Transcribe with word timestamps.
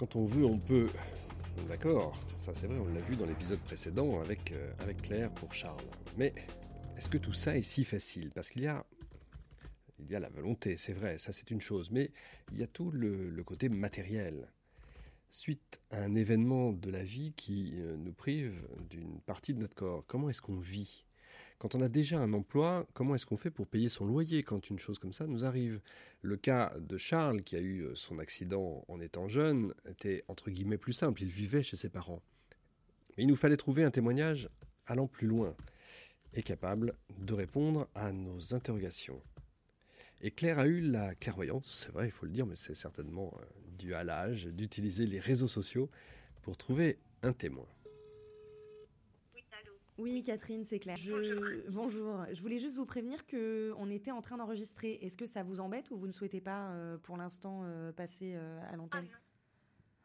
quand 0.00 0.16
on 0.16 0.24
veut, 0.24 0.46
on 0.46 0.58
peut. 0.58 0.88
D'accord, 1.68 2.16
ça 2.38 2.54
c'est 2.54 2.66
vrai, 2.66 2.78
on 2.78 2.88
l'a 2.94 3.02
vu 3.02 3.16
dans 3.16 3.26
l'épisode 3.26 3.58
précédent 3.58 4.22
avec, 4.22 4.50
euh, 4.52 4.72
avec 4.80 5.02
Claire 5.02 5.30
pour 5.30 5.52
Charles. 5.52 5.84
Mais 6.16 6.32
est-ce 6.96 7.10
que 7.10 7.18
tout 7.18 7.34
ça 7.34 7.58
est 7.58 7.62
si 7.62 7.84
facile? 7.84 8.30
Parce 8.30 8.48
qu'il 8.48 8.62
y 8.62 8.66
a, 8.66 8.86
il 9.98 10.10
y 10.10 10.14
a 10.14 10.20
la 10.20 10.30
volonté, 10.30 10.78
c'est 10.78 10.94
vrai, 10.94 11.18
ça 11.18 11.34
c'est 11.34 11.50
une 11.50 11.60
chose, 11.60 11.90
mais 11.90 12.12
il 12.50 12.58
y 12.58 12.62
a 12.62 12.66
tout 12.66 12.90
le, 12.90 13.42
côté 13.44 13.68
matériel. 13.68 14.50
Suite 15.28 15.82
à 15.90 15.98
un 15.98 16.14
événement 16.14 16.72
de 16.72 16.90
la 16.90 17.04
vie 17.04 17.34
qui 17.36 17.74
euh, 17.74 17.94
nous 17.98 18.14
prive 18.14 18.54
d'une 18.88 19.20
partie 19.20 19.52
de 19.52 19.58
notre 19.58 19.74
corps, 19.74 20.04
comment 20.06 20.30
est-ce 20.30 20.40
qu'on 20.40 20.58
vit? 20.58 21.04
Quand 21.60 21.74
on 21.74 21.82
a 21.82 21.88
déjà 21.90 22.18
un 22.18 22.32
emploi, 22.32 22.86
comment 22.94 23.14
est-ce 23.14 23.26
qu'on 23.26 23.36
fait 23.36 23.50
pour 23.50 23.66
payer 23.66 23.90
son 23.90 24.06
loyer 24.06 24.42
quand 24.42 24.70
une 24.70 24.78
chose 24.78 24.98
comme 24.98 25.12
ça 25.12 25.26
nous 25.26 25.44
arrive? 25.44 25.82
Le 26.22 26.38
cas 26.38 26.72
de 26.80 26.96
Charles, 26.96 27.42
qui 27.42 27.54
a 27.54 27.60
eu 27.60 27.82
euh, 27.82 27.94
son 27.94 28.18
accident 28.18 28.82
en 28.88 28.98
étant 28.98 29.28
jeune, 29.28 29.74
était 29.86 30.24
entre 30.28 30.50
guillemets 30.50 30.78
plus 30.78 30.94
simple. 30.94 31.22
Il 31.22 31.28
vivait 31.28 31.62
chez 31.62 31.76
ses 31.76 31.90
parents. 31.90 32.22
Mais 33.10 33.24
il 33.24 33.26
nous 33.26 33.36
fallait 33.36 33.58
trouver 33.58 33.84
un 33.84 33.90
témoignage 33.90 34.48
allant 34.86 35.06
plus 35.06 35.26
loin 35.26 35.54
et 36.32 36.42
capable 36.42 36.94
de 37.18 37.34
répondre 37.34 37.88
à 37.94 38.10
nos 38.14 38.54
interrogations. 38.54 39.20
Et 40.22 40.30
Claire 40.30 40.60
a 40.60 40.66
eu 40.66 40.80
la 40.80 41.14
clairvoyance, 41.14 41.66
c'est 41.84 41.92
vrai, 41.92 42.08
il 42.08 42.12
faut 42.12 42.24
le 42.24 42.32
dire, 42.32 42.46
mais 42.46 42.56
c'est 42.56 42.74
certainement 42.74 43.34
euh, 43.38 43.44
dû 43.76 43.92
à 43.92 44.02
l'âge, 44.02 44.46
d'utiliser 44.46 45.06
les 45.06 45.20
réseaux 45.20 45.48
sociaux 45.48 45.90
pour 46.40 46.56
trouver 46.56 46.98
un 47.22 47.34
témoin. 47.34 47.66
Oui, 50.00 50.22
Catherine, 50.22 50.64
c'est 50.64 50.78
clair. 50.78 50.96
Je... 50.96 51.68
Bonjour. 51.70 52.24
Je 52.32 52.40
voulais 52.40 52.58
juste 52.58 52.76
vous 52.76 52.86
prévenir 52.86 53.26
que 53.26 53.74
on 53.76 53.90
était 53.90 54.10
en 54.10 54.22
train 54.22 54.38
d'enregistrer. 54.38 54.98
Est-ce 55.02 55.16
que 55.16 55.26
ça 55.26 55.42
vous 55.42 55.60
embête 55.60 55.90
ou 55.90 55.98
vous 55.98 56.06
ne 56.06 56.12
souhaitez 56.12 56.40
pas, 56.40 56.70
euh, 56.70 56.96
pour 56.96 57.18
l'instant, 57.18 57.60
euh, 57.64 57.92
passer 57.92 58.32
euh, 58.34 58.60
à 58.72 58.76
l'antenne 58.76 59.06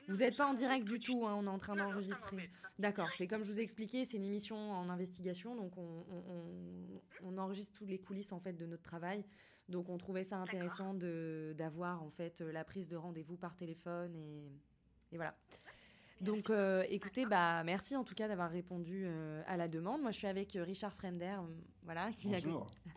Vous 0.09 0.17
n'êtes 0.17 0.35
pas 0.35 0.47
en 0.47 0.53
direct 0.53 0.85
du 0.85 0.99
tout, 0.99 1.25
hein, 1.25 1.35
on 1.39 1.45
est 1.45 1.49
en 1.49 1.57
train 1.57 1.77
d'enregistrer. 1.77 2.49
D'accord, 2.77 3.07
c'est 3.17 3.25
comme 3.25 3.45
je 3.45 3.53
vous 3.53 3.59
ai 3.59 3.63
expliqué, 3.63 4.03
c'est 4.03 4.17
une 4.17 4.25
émission 4.25 4.57
en 4.57 4.89
investigation, 4.89 5.55
donc 5.55 5.77
on, 5.77 6.05
on, 6.11 7.01
on, 7.23 7.37
enregistre 7.37 7.71
toutes 7.71 7.87
les 7.87 7.99
coulisses 7.99 8.33
en 8.33 8.39
fait 8.41 8.51
de 8.51 8.65
notre 8.65 8.83
travail. 8.83 9.23
Donc 9.69 9.87
on 9.87 9.97
trouvait 9.97 10.25
ça 10.25 10.37
intéressant 10.37 10.93
d'avoir 10.93 12.03
en 12.03 12.09
fait 12.09 12.41
la 12.41 12.65
prise 12.65 12.89
de 12.89 12.97
rendez-vous 12.97 13.37
par 13.37 13.55
téléphone 13.55 14.13
et, 14.17 14.51
et 15.13 15.15
voilà. 15.15 15.37
Donc, 16.21 16.49
euh, 16.49 16.85
écoutez, 16.89 17.25
bah, 17.25 17.63
merci 17.63 17.95
en 17.95 18.03
tout 18.03 18.15
cas 18.15 18.27
d'avoir 18.27 18.49
répondu 18.49 19.03
euh, 19.05 19.43
à 19.47 19.57
la 19.57 19.67
demande. 19.67 20.01
Moi, 20.01 20.11
je 20.11 20.17
suis 20.17 20.27
avec 20.27 20.55
euh, 20.55 20.63
Richard 20.63 20.93
Fremder, 20.93 21.37
voilà. 21.83 22.11
Qui 22.13 22.27
Bonjour. 22.27 22.63
A... 22.63 22.89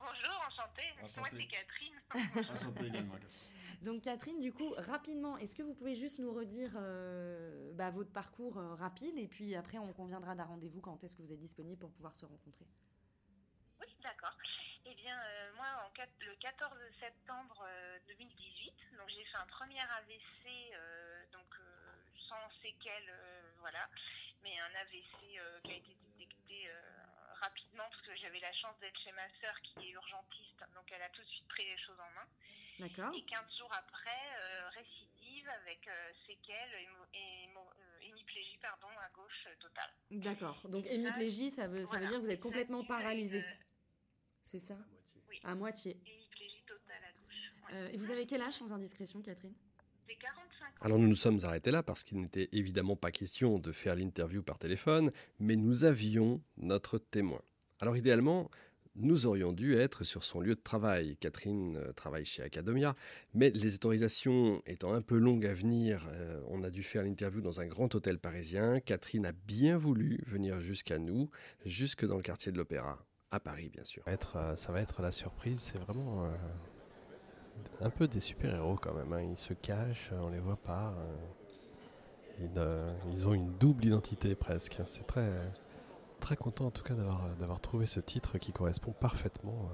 Bonjour, 0.00 0.42
enchantée. 0.46 0.82
Moi, 1.16 1.28
c'est 1.32 1.46
Catherine. 1.46 2.54
enchantée 2.54 2.86
également. 2.86 3.14
Donc, 3.82 4.02
Catherine, 4.02 4.40
du 4.40 4.52
coup, 4.52 4.74
rapidement, 4.76 5.38
est-ce 5.38 5.54
que 5.54 5.62
vous 5.62 5.72
pouvez 5.72 5.94
juste 5.94 6.18
nous 6.18 6.32
redire 6.32 6.72
bah, 7.74 7.90
votre 7.90 8.12
parcours 8.12 8.54
rapide 8.78 9.16
et 9.16 9.26
puis 9.26 9.54
après, 9.54 9.78
on 9.78 9.92
conviendra 9.92 10.34
d'un 10.34 10.44
rendez-vous 10.44 10.80
quand 10.80 11.02
est-ce 11.02 11.16
que 11.16 11.22
vous 11.22 11.32
êtes 11.32 11.40
disponible 11.40 11.78
pour 11.78 11.90
pouvoir 11.92 12.14
se 12.14 12.26
rencontrer? 12.26 12.66
Oui, 13.80 13.86
d'accord. 14.02 14.36
Eh 14.86 14.94
bien, 14.94 15.16
euh, 15.16 15.52
moi, 15.56 15.66
en, 15.84 15.90
le 16.20 16.34
14 16.36 16.72
septembre 16.98 17.64
euh, 17.66 17.98
2018, 18.08 18.74
donc 18.98 19.08
j'ai 19.08 19.24
fait 19.24 19.36
un 19.36 19.46
premier 19.46 19.80
AVC, 19.80 20.72
euh, 20.74 21.24
donc 21.32 21.46
sans 22.30 22.62
séquelles, 22.62 23.12
voilà, 23.58 23.88
mais 24.42 24.56
un 24.58 24.74
AVC 24.80 25.18
qui 25.64 25.72
a 25.72 25.76
été 25.76 25.94
détecté 26.16 26.70
rapidement 27.42 27.84
parce 27.90 28.02
que 28.02 28.14
j'avais 28.16 28.38
la 28.40 28.52
chance 28.52 28.78
d'être 28.80 28.98
chez 29.02 29.12
ma 29.12 29.28
sœur 29.40 29.54
qui 29.62 29.88
est 29.88 29.90
urgentiste, 29.90 30.62
donc 30.74 30.90
elle 30.92 31.02
a 31.02 31.08
tout 31.10 31.22
de 31.22 31.26
suite 31.26 31.48
pris 31.48 31.64
les 31.64 31.78
choses 31.78 31.98
en 31.98 32.10
main. 32.14 32.28
D'accord. 32.78 33.14
Et 33.14 33.22
15 33.24 33.58
jours 33.58 33.72
après, 33.72 34.70
récidive 34.74 35.48
avec 35.48 35.88
séquelles 36.26 36.86
et 37.12 37.48
hémiplégie 38.06 38.58
pardon, 38.58 38.88
à 38.98 39.10
gauche 39.10 39.48
totale. 39.58 39.90
D'accord. 40.10 40.60
Donc 40.68 40.86
hémiplégie, 40.86 41.50
ça 41.50 41.66
veut, 41.66 41.84
ça 41.84 41.98
veut 41.98 42.06
dire 42.06 42.18
que 42.18 42.24
vous 42.24 42.30
êtes 42.30 42.40
complètement 42.40 42.84
paralysé. 42.84 43.44
C'est 44.44 44.60
ça? 44.60 44.76
À 45.44 45.54
moitié. 45.54 46.00
Hémiplégie 46.06 46.62
totale 46.66 47.04
à 47.04 47.12
gauche. 47.12 47.52
Euh, 47.72 47.88
et 47.88 47.96
vous 47.96 48.10
avez 48.10 48.26
quel 48.26 48.42
âge 48.42 48.54
sans 48.54 48.72
indiscrétion, 48.72 49.22
Catherine? 49.22 49.54
J'ai 49.54 49.58
45 49.58 49.60
ans. 49.60 49.69
Alors 50.80 50.98
nous 50.98 51.08
nous 51.08 51.16
sommes 51.16 51.40
arrêtés 51.42 51.70
là 51.70 51.82
parce 51.82 52.04
qu'il 52.04 52.20
n'était 52.20 52.48
évidemment 52.52 52.96
pas 52.96 53.10
question 53.10 53.58
de 53.58 53.72
faire 53.72 53.96
l'interview 53.96 54.42
par 54.42 54.58
téléphone, 54.58 55.12
mais 55.38 55.56
nous 55.56 55.84
avions 55.84 56.40
notre 56.56 56.98
témoin. 56.98 57.42
Alors 57.80 57.96
idéalement, 57.96 58.50
nous 58.96 59.26
aurions 59.26 59.52
dû 59.52 59.76
être 59.76 60.04
sur 60.04 60.24
son 60.24 60.40
lieu 60.40 60.54
de 60.54 60.60
travail. 60.60 61.16
Catherine 61.18 61.76
euh, 61.76 61.92
travaille 61.92 62.24
chez 62.24 62.42
Academia, 62.42 62.96
mais 63.34 63.50
les 63.50 63.74
autorisations 63.74 64.62
étant 64.66 64.92
un 64.92 65.02
peu 65.02 65.16
longues 65.16 65.46
à 65.46 65.54
venir, 65.54 66.08
euh, 66.12 66.40
on 66.48 66.64
a 66.64 66.70
dû 66.70 66.82
faire 66.82 67.04
l'interview 67.04 67.40
dans 67.40 67.60
un 67.60 67.66
grand 67.66 67.94
hôtel 67.94 68.18
parisien. 68.18 68.80
Catherine 68.80 69.26
a 69.26 69.32
bien 69.32 69.78
voulu 69.78 70.22
venir 70.26 70.60
jusqu'à 70.60 70.98
nous, 70.98 71.30
jusque 71.64 72.04
dans 72.04 72.16
le 72.16 72.22
quartier 72.22 72.52
de 72.52 72.58
l'Opéra 72.58 73.06
à 73.30 73.40
Paris, 73.40 73.70
bien 73.72 73.84
sûr. 73.84 74.02
Ça 74.04 74.10
va 74.10 74.14
être, 74.14 74.36
euh, 74.36 74.56
ça 74.56 74.72
va 74.72 74.80
être 74.80 75.02
la 75.02 75.12
surprise. 75.12 75.60
C'est 75.60 75.78
vraiment 75.78 76.24
euh, 76.24 76.28
un 77.80 77.90
peu 77.90 78.08
des 78.08 78.20
super-héros 78.20 78.76
quand 78.76 78.94
même. 78.94 79.12
Hein. 79.12 79.22
Ils 79.22 79.36
se 79.36 79.54
cachent, 79.54 80.10
on 80.12 80.28
les 80.28 80.38
voit 80.38 80.56
pas. 80.56 80.94
Euh. 82.40 82.92
Ils, 83.12 83.28
ont 83.28 83.34
une 83.34 83.52
double 83.58 83.84
identité 83.84 84.34
presque. 84.34 84.80
C'est 84.86 85.06
très, 85.06 85.30
très 86.20 86.36
content 86.36 86.66
en 86.66 86.70
tout 86.70 86.82
cas 86.82 86.94
d'avoir, 86.94 87.28
d'avoir 87.38 87.60
trouvé 87.60 87.84
ce 87.84 88.00
titre 88.00 88.38
qui 88.38 88.52
correspond 88.52 88.92
parfaitement 88.92 89.68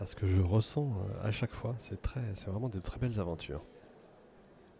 à 0.00 0.06
ce 0.06 0.14
que 0.14 0.28
je 0.28 0.40
ressens 0.40 0.92
à 1.24 1.32
chaque 1.32 1.52
fois. 1.52 1.74
C'est 1.78 2.46
vraiment 2.46 2.68
des 2.68 2.80
très 2.80 3.00
belles 3.00 3.18
aventures. 3.18 3.62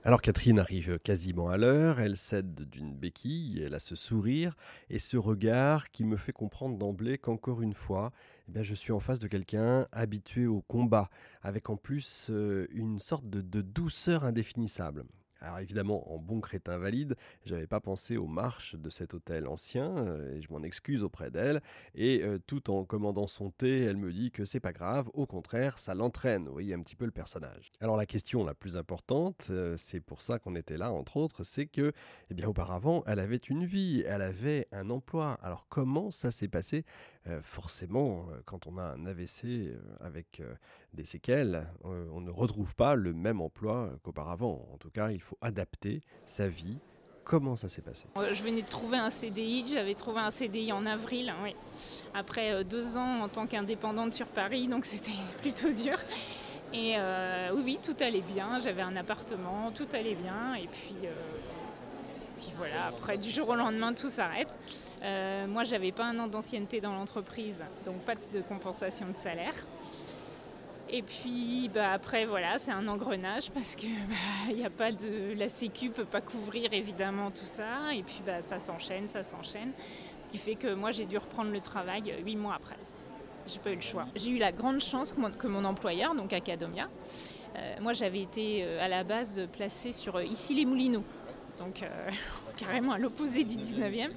Alors 0.08 0.22
Catherine 0.22 0.58
arrive 0.58 0.98
quasiment 1.00 1.50
à 1.50 1.58
l'heure, 1.58 2.00
elle 2.00 2.16
cède 2.16 2.66
d'une 2.70 2.94
béquille, 2.94 3.62
elle 3.62 3.74
a 3.74 3.78
ce 3.78 3.94
sourire 3.94 4.56
et 4.88 4.98
ce 4.98 5.18
regard 5.18 5.90
qui 5.90 6.02
me 6.02 6.16
fait 6.16 6.32
comprendre 6.32 6.78
d'emblée 6.78 7.18
qu'encore 7.18 7.60
une 7.60 7.74
fois, 7.74 8.10
eh 8.48 8.52
bien, 8.52 8.62
je 8.62 8.74
suis 8.74 8.90
en 8.90 9.00
face 9.00 9.18
de 9.18 9.28
quelqu'un 9.28 9.86
habitué 9.92 10.46
au 10.46 10.62
combat, 10.62 11.10
avec 11.42 11.68
en 11.68 11.76
plus 11.76 12.28
euh, 12.30 12.66
une 12.70 12.98
sorte 12.98 13.28
de, 13.28 13.42
de 13.42 13.60
douceur 13.60 14.24
indéfinissable. 14.24 15.04
Alors 15.40 15.60
évidemment, 15.60 16.12
en 16.12 16.18
bon 16.18 16.40
crétin 16.40 16.78
valide, 16.78 17.16
j'avais 17.44 17.68
pas 17.68 17.80
pensé 17.80 18.16
aux 18.16 18.26
marches 18.26 18.74
de 18.74 18.90
cet 18.90 19.14
hôtel 19.14 19.46
ancien, 19.46 19.96
euh, 19.96 20.34
et 20.34 20.42
je 20.42 20.50
m'en 20.50 20.62
excuse 20.62 21.04
auprès 21.04 21.30
d'elle. 21.30 21.62
Et 21.94 22.22
euh, 22.24 22.38
tout 22.44 22.70
en 22.70 22.84
commandant 22.84 23.28
son 23.28 23.50
thé, 23.50 23.82
elle 23.82 23.96
me 23.96 24.10
dit 24.10 24.32
que 24.32 24.44
c'est 24.44 24.58
pas 24.58 24.72
grave, 24.72 25.08
au 25.14 25.26
contraire, 25.26 25.78
ça 25.78 25.94
l'entraîne. 25.94 26.46
Vous 26.46 26.52
voyez 26.52 26.74
un 26.74 26.82
petit 26.82 26.96
peu 26.96 27.04
le 27.04 27.12
personnage. 27.12 27.70
Alors 27.80 27.96
la 27.96 28.06
question 28.06 28.44
la 28.44 28.54
plus 28.54 28.76
importante, 28.76 29.46
euh, 29.50 29.76
c'est 29.76 30.00
pour 30.00 30.22
ça 30.22 30.40
qu'on 30.40 30.56
était 30.56 30.76
là, 30.76 30.90
entre 30.90 31.16
autres, 31.16 31.44
c'est 31.44 31.66
que, 31.66 31.92
eh 32.30 32.34
bien, 32.34 32.48
auparavant, 32.48 33.04
elle 33.06 33.20
avait 33.20 33.36
une 33.36 33.64
vie, 33.64 34.02
elle 34.06 34.22
avait 34.22 34.66
un 34.72 34.90
emploi. 34.90 35.38
Alors 35.42 35.66
comment 35.68 36.10
ça 36.10 36.30
s'est 36.30 36.48
passé? 36.48 36.84
Forcément, 37.42 38.26
quand 38.46 38.66
on 38.66 38.78
a 38.78 38.82
un 38.82 39.04
AVC 39.04 39.74
avec 40.00 40.40
des 40.98 41.04
séquelles, 41.04 41.64
on 41.84 42.20
ne 42.20 42.30
retrouve 42.30 42.74
pas 42.74 42.96
le 42.96 43.12
même 43.14 43.40
emploi 43.40 43.90
qu'auparavant. 44.02 44.66
En 44.74 44.78
tout 44.78 44.90
cas, 44.90 45.10
il 45.10 45.20
faut 45.20 45.38
adapter 45.40 46.02
sa 46.26 46.48
vie. 46.48 46.78
Comment 47.22 47.54
ça 47.56 47.68
s'est 47.68 47.82
passé? 47.82 48.06
Euh, 48.16 48.34
Je 48.34 48.42
venais 48.42 48.62
de 48.62 48.68
trouver 48.68 48.96
un 48.96 49.10
CDI, 49.10 49.64
j'avais 49.66 49.94
trouvé 49.94 50.20
un 50.20 50.30
CDI 50.30 50.72
en 50.72 50.84
avril, 50.84 51.32
oui. 51.44 51.54
après 52.14 52.52
euh, 52.52 52.64
deux 52.64 52.96
ans 52.96 53.20
en 53.20 53.28
tant 53.28 53.46
qu'indépendante 53.46 54.12
sur 54.12 54.26
Paris, 54.26 54.66
donc 54.66 54.84
c'était 54.92 55.12
plutôt 55.40 55.70
dur. 55.70 55.98
Et 56.72 56.94
euh, 56.96 57.50
oui, 57.54 57.78
tout 57.82 57.96
allait 58.00 58.22
bien, 58.22 58.58
j'avais 58.58 58.82
un 58.82 58.96
appartement, 58.96 59.70
tout 59.72 59.86
allait 59.92 60.16
bien, 60.16 60.54
et 60.54 60.66
puis, 60.66 60.96
puis 62.38 62.52
voilà, 62.56 62.86
après 62.86 63.18
du 63.18 63.30
jour 63.30 63.48
au 63.50 63.54
lendemain, 63.54 63.92
tout 63.94 64.08
s'arrête. 64.08 64.52
moi, 65.48 65.64
j'avais 65.64 65.92
pas 65.92 66.06
un 66.06 66.18
an 66.18 66.26
d'ancienneté 66.26 66.80
dans 66.80 66.92
l'entreprise, 66.94 67.62
donc 67.86 67.98
pas 68.00 68.14
de 68.14 68.40
compensation 68.40 69.08
de 69.08 69.16
salaire. 69.16 69.54
Et 70.90 71.02
puis 71.02 71.70
bah, 71.72 71.92
après, 71.92 72.24
voilà, 72.24 72.58
c'est 72.58 72.70
un 72.70 72.88
engrenage 72.88 73.50
parce 73.50 73.76
que 73.76 73.86
bah, 74.56 74.66
a 74.66 74.70
pas 74.70 74.92
de. 74.92 75.34
La 75.36 75.48
Sécu 75.48 75.90
peut 75.90 76.04
pas 76.04 76.20
couvrir 76.20 76.72
évidemment 76.72 77.30
tout 77.30 77.46
ça. 77.46 77.92
Et 77.94 78.02
puis 78.02 78.22
bah, 78.24 78.42
ça 78.42 78.58
s'enchaîne, 78.58 79.08
ça 79.08 79.22
s'enchaîne. 79.22 79.72
Ce 80.20 80.28
qui 80.28 80.38
fait 80.38 80.54
que 80.54 80.74
moi 80.74 80.90
j'ai 80.90 81.04
dû 81.04 81.18
reprendre 81.18 81.50
le 81.50 81.60
travail 81.60 82.14
huit 82.24 82.36
mois 82.36 82.54
après. 82.54 82.76
J'ai 83.46 83.58
pas 83.60 83.70
eu 83.70 83.76
le 83.76 83.80
choix. 83.80 84.06
J'ai 84.14 84.30
eu 84.30 84.38
la 84.38 84.52
grande 84.52 84.80
chance 84.80 85.12
que 85.12 85.20
mon, 85.20 85.30
que 85.30 85.46
mon 85.46 85.64
employeur, 85.64 86.14
donc 86.14 86.32
Acadomia, 86.34 86.88
euh, 87.56 87.76
moi 87.80 87.94
j'avais 87.94 88.20
été 88.20 88.62
euh, 88.62 88.84
à 88.84 88.88
la 88.88 89.04
base 89.04 89.48
placée 89.52 89.90
sur 89.90 90.16
euh, 90.16 90.24
ici 90.24 90.54
les 90.54 90.66
Moulineaux, 90.66 91.04
donc 91.58 91.82
carrément 92.56 92.92
à 92.92 92.98
l'opposé 92.98 93.44
du 93.44 93.56
19e. 93.56 94.10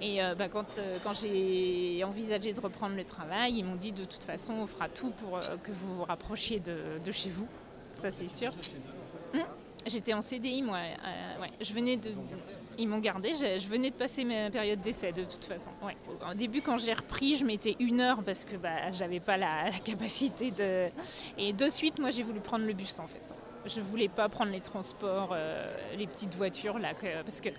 Et 0.00 0.22
euh, 0.22 0.34
bah, 0.34 0.48
quand, 0.48 0.78
euh, 0.78 0.98
quand 1.04 1.12
j'ai 1.12 2.02
envisagé 2.04 2.52
de 2.52 2.60
reprendre 2.60 2.96
le 2.96 3.04
travail, 3.04 3.58
ils 3.58 3.64
m'ont 3.64 3.76
dit 3.76 3.92
de 3.92 4.04
toute 4.04 4.24
façon, 4.24 4.54
on 4.54 4.66
fera 4.66 4.88
tout 4.88 5.10
pour 5.10 5.36
euh, 5.36 5.40
que 5.62 5.72
vous 5.72 5.96
vous 5.96 6.04
rapprochiez 6.04 6.58
de, 6.58 6.98
de 7.04 7.12
chez 7.12 7.28
vous. 7.28 7.46
Ça, 7.98 8.10
c'est 8.10 8.28
sûr. 8.28 8.52
Hum, 9.34 9.40
j'étais 9.86 10.14
en 10.14 10.22
CDI, 10.22 10.62
moi. 10.62 10.78
Ouais. 11.40 11.50
Je 11.60 11.72
venais 11.74 11.98
de, 11.98 12.12
ils 12.78 12.88
m'ont 12.88 12.98
gardé. 12.98 13.34
Je, 13.34 13.68
venais 13.68 13.90
de 13.90 13.94
passer 13.94 14.24
ma 14.24 14.50
période 14.50 14.80
d'essai, 14.80 15.12
de 15.12 15.24
toute 15.24 15.44
façon. 15.44 15.70
Ouais. 15.82 15.96
Au 16.30 16.34
début, 16.34 16.62
quand 16.62 16.78
j'ai 16.78 16.94
repris, 16.94 17.36
je 17.36 17.44
mettais 17.44 17.76
une 17.78 18.00
heure 18.00 18.22
parce 18.22 18.46
que 18.46 18.56
bah, 18.56 18.90
j'avais 18.92 19.20
pas 19.20 19.36
la, 19.36 19.70
la, 19.70 19.78
capacité 19.78 20.50
de. 20.50 20.88
Et 21.36 21.52
de 21.52 21.68
suite, 21.68 21.98
moi, 21.98 22.08
j'ai 22.08 22.22
voulu 22.22 22.40
prendre 22.40 22.64
le 22.64 22.72
bus, 22.72 22.98
en 23.00 23.06
fait. 23.06 23.34
Je 23.66 23.82
voulais 23.82 24.08
pas 24.08 24.30
prendre 24.30 24.50
les 24.50 24.60
transports, 24.60 25.36
les 25.94 26.06
petites 26.06 26.34
voitures 26.34 26.78
là, 26.78 26.94
parce 27.22 27.42
que 27.42 27.50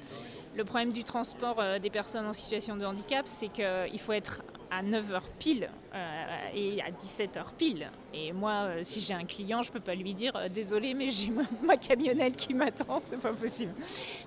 le 0.56 0.64
problème 0.64 0.92
du 0.92 1.04
transport 1.04 1.60
euh, 1.60 1.80
des 1.80 1.90
personnes 1.90 2.26
en 2.26 2.34
situation 2.34 2.76
de 2.76 2.86
handicap, 2.86 3.28
c'est 3.28 3.48
qu'il 3.48 4.00
faut 4.00 4.14
être 4.14 4.42
à 4.70 4.84
9h 4.84 5.22
pile 5.38 5.70
euh, 5.94 6.26
et 6.54 6.82
à 6.82 6.92
17h 6.92 7.56
pile. 7.58 7.90
Et 8.14 8.32
moi, 8.32 8.70
si 8.84 9.02
j'ai 9.02 9.14
un 9.14 9.26
client, 9.26 9.62
je 9.62 9.72
peux 9.72 9.80
pas 9.80 9.96
lui 9.96 10.14
dire 10.14 10.34
désolé, 10.50 10.94
mais 10.94 11.10
j'ai 11.10 11.32
ma, 11.64 11.78
camionnette 11.78 12.38
qui 12.38 12.54
m'attend, 12.54 13.02
c'est 13.06 13.20
pas 13.20 13.34
possible. 13.34 13.74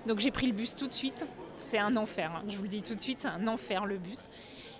Donc 0.05 0.19
j'ai 0.19 0.31
pris 0.31 0.47
le 0.47 0.53
bus 0.53 0.75
tout 0.75 0.87
de 0.87 0.93
suite. 0.93 1.25
C'est 1.57 1.79
un 1.79 1.95
enfer, 1.95 2.31
hein. 2.35 2.43
je 2.47 2.57
vous 2.57 2.63
le 2.63 2.69
dis 2.69 2.81
tout 2.81 2.95
de 2.95 2.99
suite, 2.99 3.25
un 3.25 3.47
enfer 3.47 3.85
le 3.85 3.97
bus. 3.97 4.27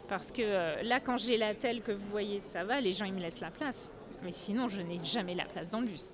Parce 0.10 0.32
que 0.32 0.84
là, 0.84 1.00
quand 1.00 1.18
j'ai 1.18 1.38
la 1.38 1.56
telle 1.56 1.82
que 1.82 1.92
vous 1.92 2.10
voyez, 2.10 2.42
ça 2.42 2.64
va, 2.64 2.80
les 2.80 2.92
gens 2.92 3.06
ils 3.06 3.14
me 3.14 3.22
laissent 3.22 3.40
la 3.40 3.50
place. 3.50 3.92
Mais 4.26 4.32
sinon, 4.32 4.68
je 4.68 4.82
n'ai 4.82 5.00
jamais 5.04 5.36
la 5.36 5.46
place 5.46 5.70
dans 5.70 5.80
le 5.80 5.86
bus. 5.86 6.12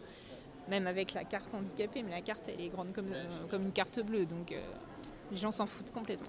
Même 0.68 0.86
avec 0.86 1.14
la 1.14 1.24
carte 1.24 1.54
handicapée, 1.54 2.04
mais 2.04 2.12
la 2.12 2.22
carte, 2.22 2.50
elle 2.50 2.64
est 2.64 2.70
grande 2.70 2.94
comme, 2.94 3.12
euh, 3.14 3.26
comme 3.50 3.64
une 3.64 3.72
carte 3.72 4.00
bleue. 4.02 4.26
Donc, 4.26 4.52
euh, 4.52 4.62
les 5.32 5.38
gens 5.38 5.52
s'en 5.52 5.66
foutent 5.66 5.92
complètement. 5.92 6.28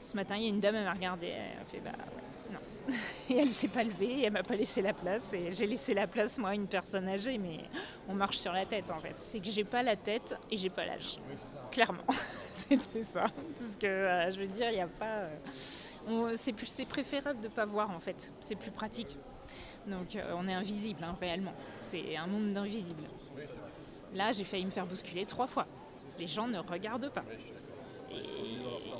Ce 0.00 0.16
matin, 0.16 0.36
il 0.36 0.42
y 0.42 0.46
a 0.46 0.48
une 0.48 0.60
dame, 0.60 0.76
elle 0.76 0.84
m'a 0.84 0.92
regardé, 0.92 1.26
elle 1.26 1.60
a 1.60 1.64
fait 1.64 1.80
bah 1.80 1.90
non. 2.52 2.60
Et 3.28 3.36
elle 3.36 3.48
ne 3.48 3.52
s'est 3.52 3.68
pas 3.68 3.82
levée, 3.82 4.22
elle 4.22 4.32
m'a 4.32 4.42
pas 4.42 4.54
laissé 4.54 4.80
la 4.80 4.94
place. 4.94 5.34
Et 5.34 5.50
j'ai 5.50 5.66
laissé 5.66 5.92
la 5.92 6.06
place, 6.06 6.38
moi, 6.38 6.50
à 6.50 6.54
une 6.54 6.68
personne 6.68 7.08
âgée, 7.08 7.36
mais 7.36 7.60
on 8.08 8.14
marche 8.14 8.38
sur 8.38 8.52
la 8.52 8.64
tête 8.64 8.90
en 8.90 9.00
fait. 9.00 9.14
C'est 9.18 9.40
que 9.40 9.50
j'ai 9.50 9.64
pas 9.64 9.82
la 9.82 9.96
tête 9.96 10.38
et 10.50 10.56
j'ai 10.56 10.70
pas 10.70 10.86
l'âge. 10.86 11.18
Clairement. 11.70 12.04
C'était 12.54 13.04
ça. 13.04 13.26
Parce 13.58 13.76
que 13.76 13.86
euh, 13.86 14.30
je 14.30 14.40
veux 14.40 14.46
dire, 14.46 14.70
il 14.70 14.76
n'y 14.76 14.80
a 14.80 14.86
pas. 14.86 15.28
c'est 16.36 16.86
préférable 16.86 17.40
de 17.40 17.48
ne 17.48 17.52
pas 17.52 17.66
voir 17.66 17.90
en 17.90 18.00
fait. 18.00 18.32
C'est 18.40 18.56
plus 18.56 18.70
pratique. 18.70 19.18
Donc 19.86 20.16
euh, 20.16 20.22
on 20.36 20.46
est 20.46 20.54
invisible 20.54 21.02
hein, 21.02 21.16
réellement. 21.20 21.54
C'est 21.80 22.16
un 22.16 22.26
monde 22.26 22.52
d'invisibles. 22.54 23.04
Là, 24.14 24.32
j'ai 24.32 24.44
failli 24.44 24.64
me 24.64 24.70
faire 24.70 24.86
bousculer 24.86 25.26
trois 25.26 25.46
fois. 25.46 25.66
Les 26.18 26.26
gens 26.26 26.48
ne 26.48 26.58
regardent 26.58 27.12
pas. 27.12 27.24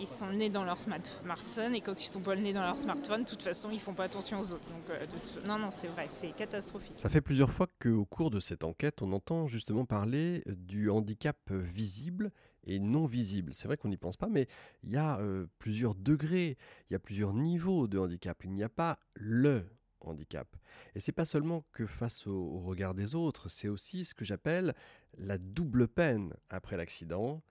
ils 0.00 0.06
sont 0.06 0.30
nés 0.30 0.50
dans 0.50 0.64
leur 0.64 0.78
smartphone 0.78 1.74
et 1.74 1.80
quand 1.80 1.92
ils 1.92 2.06
sont 2.06 2.20
pas 2.20 2.36
nés 2.36 2.52
dans 2.52 2.62
leur 2.62 2.78
smartphone, 2.78 3.24
de 3.24 3.28
toute 3.28 3.42
façon, 3.42 3.70
ils 3.70 3.80
font 3.80 3.94
pas 3.94 4.04
attention 4.04 4.40
aux 4.40 4.52
autres. 4.52 4.68
Donc, 4.68 4.90
euh, 4.90 5.04
non, 5.46 5.58
non, 5.58 5.70
c'est 5.70 5.88
vrai, 5.88 6.06
c'est 6.10 6.30
catastrophique. 6.32 6.96
Ça 6.96 7.08
fait 7.08 7.20
plusieurs 7.20 7.52
fois 7.52 7.66
qu'au 7.80 8.04
cours 8.04 8.30
de 8.30 8.40
cette 8.40 8.64
enquête, 8.64 9.02
on 9.02 9.12
entend 9.12 9.46
justement 9.48 9.84
parler 9.84 10.42
du 10.46 10.90
handicap 10.90 11.38
visible 11.50 12.30
et 12.64 12.78
non 12.78 13.06
visible. 13.06 13.52
C'est 13.54 13.66
vrai 13.66 13.76
qu'on 13.76 13.88
n'y 13.88 13.96
pense 13.96 14.16
pas, 14.16 14.28
mais 14.28 14.46
il 14.84 14.90
y 14.90 14.96
a 14.96 15.18
euh, 15.18 15.46
plusieurs 15.58 15.94
degrés, 15.94 16.56
il 16.88 16.92
y 16.92 16.96
a 16.96 16.98
plusieurs 16.98 17.32
niveaux 17.32 17.88
de 17.88 17.98
handicap. 17.98 18.38
Il 18.44 18.52
n'y 18.52 18.62
a 18.62 18.68
pas 18.68 18.98
le 19.14 19.66
handicap. 20.00 20.48
Et 20.94 21.00
c'est 21.00 21.12
pas 21.12 21.24
seulement 21.24 21.64
que 21.72 21.86
face 21.86 22.26
au, 22.26 22.58
regard 22.58 22.94
des 22.94 23.14
autres, 23.14 23.48
c'est 23.48 23.68
aussi 23.68 24.04
ce 24.04 24.14
que 24.14 24.24
j'appelle 24.24 24.74
la 25.16 25.38
double 25.38 25.88
peine 25.88 26.34
après 26.50 26.76
l'accident, 26.76 27.42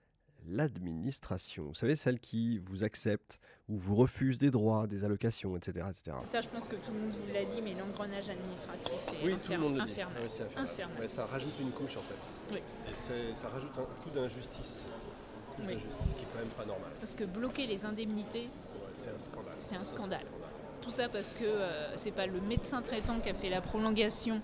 l'administration. 0.46 1.66
Vous 1.66 1.74
savez, 1.74 1.96
celle 1.96 2.20
qui 2.20 2.58
vous 2.58 2.84
accepte 2.84 3.38
ou 3.68 3.76
vous 3.76 3.96
refuse 3.96 4.38
des 4.38 4.50
droits, 4.50 4.86
des 4.86 5.04
allocations, 5.04 5.56
etc. 5.56 5.86
etc. 5.90 6.16
Ça, 6.26 6.40
je 6.40 6.48
pense 6.48 6.68
que 6.68 6.76
tout 6.76 6.92
le 6.92 7.00
monde 7.00 7.12
vous 7.12 7.32
l'a 7.32 7.44
dit, 7.44 7.60
mais 7.60 7.74
l'engrenage 7.74 8.30
administratif 8.30 8.92
est 8.92 9.26
oui, 9.26 9.36
tout 9.42 9.52
le 9.52 9.58
monde 9.58 9.80
infernal. 9.80 10.22
infernal. 10.56 11.10
ça 11.10 11.26
rajoute 11.26 11.54
une 11.60 11.70
couche 11.70 11.96
en 11.96 12.02
fait. 12.02 12.54
Oui. 12.54 12.62
Et 12.88 13.36
ça 13.36 13.48
rajoute 13.48 13.78
un 13.78 14.02
coup 14.02 14.10
d'injustice. 14.10 14.82
Oui. 15.58 15.74
D'injustice 15.74 16.14
qui 16.14 16.22
est 16.22 16.28
quand 16.32 16.38
même 16.38 16.48
pas 16.56 16.64
normal. 16.64 16.90
Parce 17.00 17.14
que 17.14 17.24
bloquer 17.24 17.66
les 17.66 17.84
indemnités, 17.84 18.48
c'est 18.94 19.10
un 19.10 19.18
scandale. 19.18 19.52
C'est 19.54 19.76
un 19.76 19.84
scandale 19.84 20.26
tout 20.88 20.94
ça 20.94 21.08
parce 21.08 21.30
que 21.30 21.44
euh, 21.44 21.96
c'est 21.96 22.12
pas 22.12 22.26
le 22.26 22.40
médecin 22.40 22.80
traitant 22.80 23.18
qui 23.20 23.28
a 23.28 23.34
fait 23.34 23.50
la 23.50 23.60
prolongation, 23.60 24.40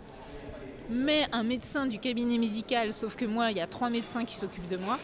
mais 0.90 1.26
un 1.32 1.42
médecin 1.42 1.86
du 1.86 1.98
cabinet 1.98 2.36
médical, 2.36 2.92
sauf 2.92 3.16
que 3.16 3.24
moi, 3.24 3.50
il 3.50 3.56
y 3.56 3.60
a 3.60 3.66
trois 3.66 3.88
médecins 3.88 4.26
qui 4.26 4.34
s'occupent 4.34 4.68
de 4.68 4.76
moi, 4.76 4.98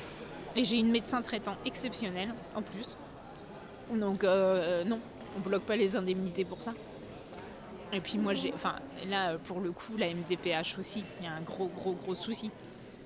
et 0.55 0.65
j'ai 0.65 0.77
une 0.77 0.91
médecin 0.91 1.23
traitant 1.23 1.57
exceptionnelle 1.65 2.35
en 2.55 2.61
plus. 2.61 2.97
Donc 3.95 4.23
euh, 4.23 4.85
non, 4.85 5.01
on 5.37 5.41
bloque 5.41 5.63
pas 5.63 5.77
les 5.77 5.97
indemnités 5.97 6.45
pour 6.45 6.63
ça. 6.63 6.75
Et 7.93 8.01
puis 8.01 8.19
moi, 8.19 8.35
j'ai, 8.35 8.53
enfin 8.53 8.77
là 9.09 9.39
pour 9.39 9.61
le 9.61 9.73
coup, 9.73 9.97
la 9.97 10.13
MDPH 10.13 10.79
aussi, 10.79 11.05
il 11.21 11.25
y 11.25 11.29
a 11.29 11.33
un 11.33 11.41
gros 11.41 11.69
gros 11.69 11.95
gros 11.95 12.15
souci. 12.15 12.51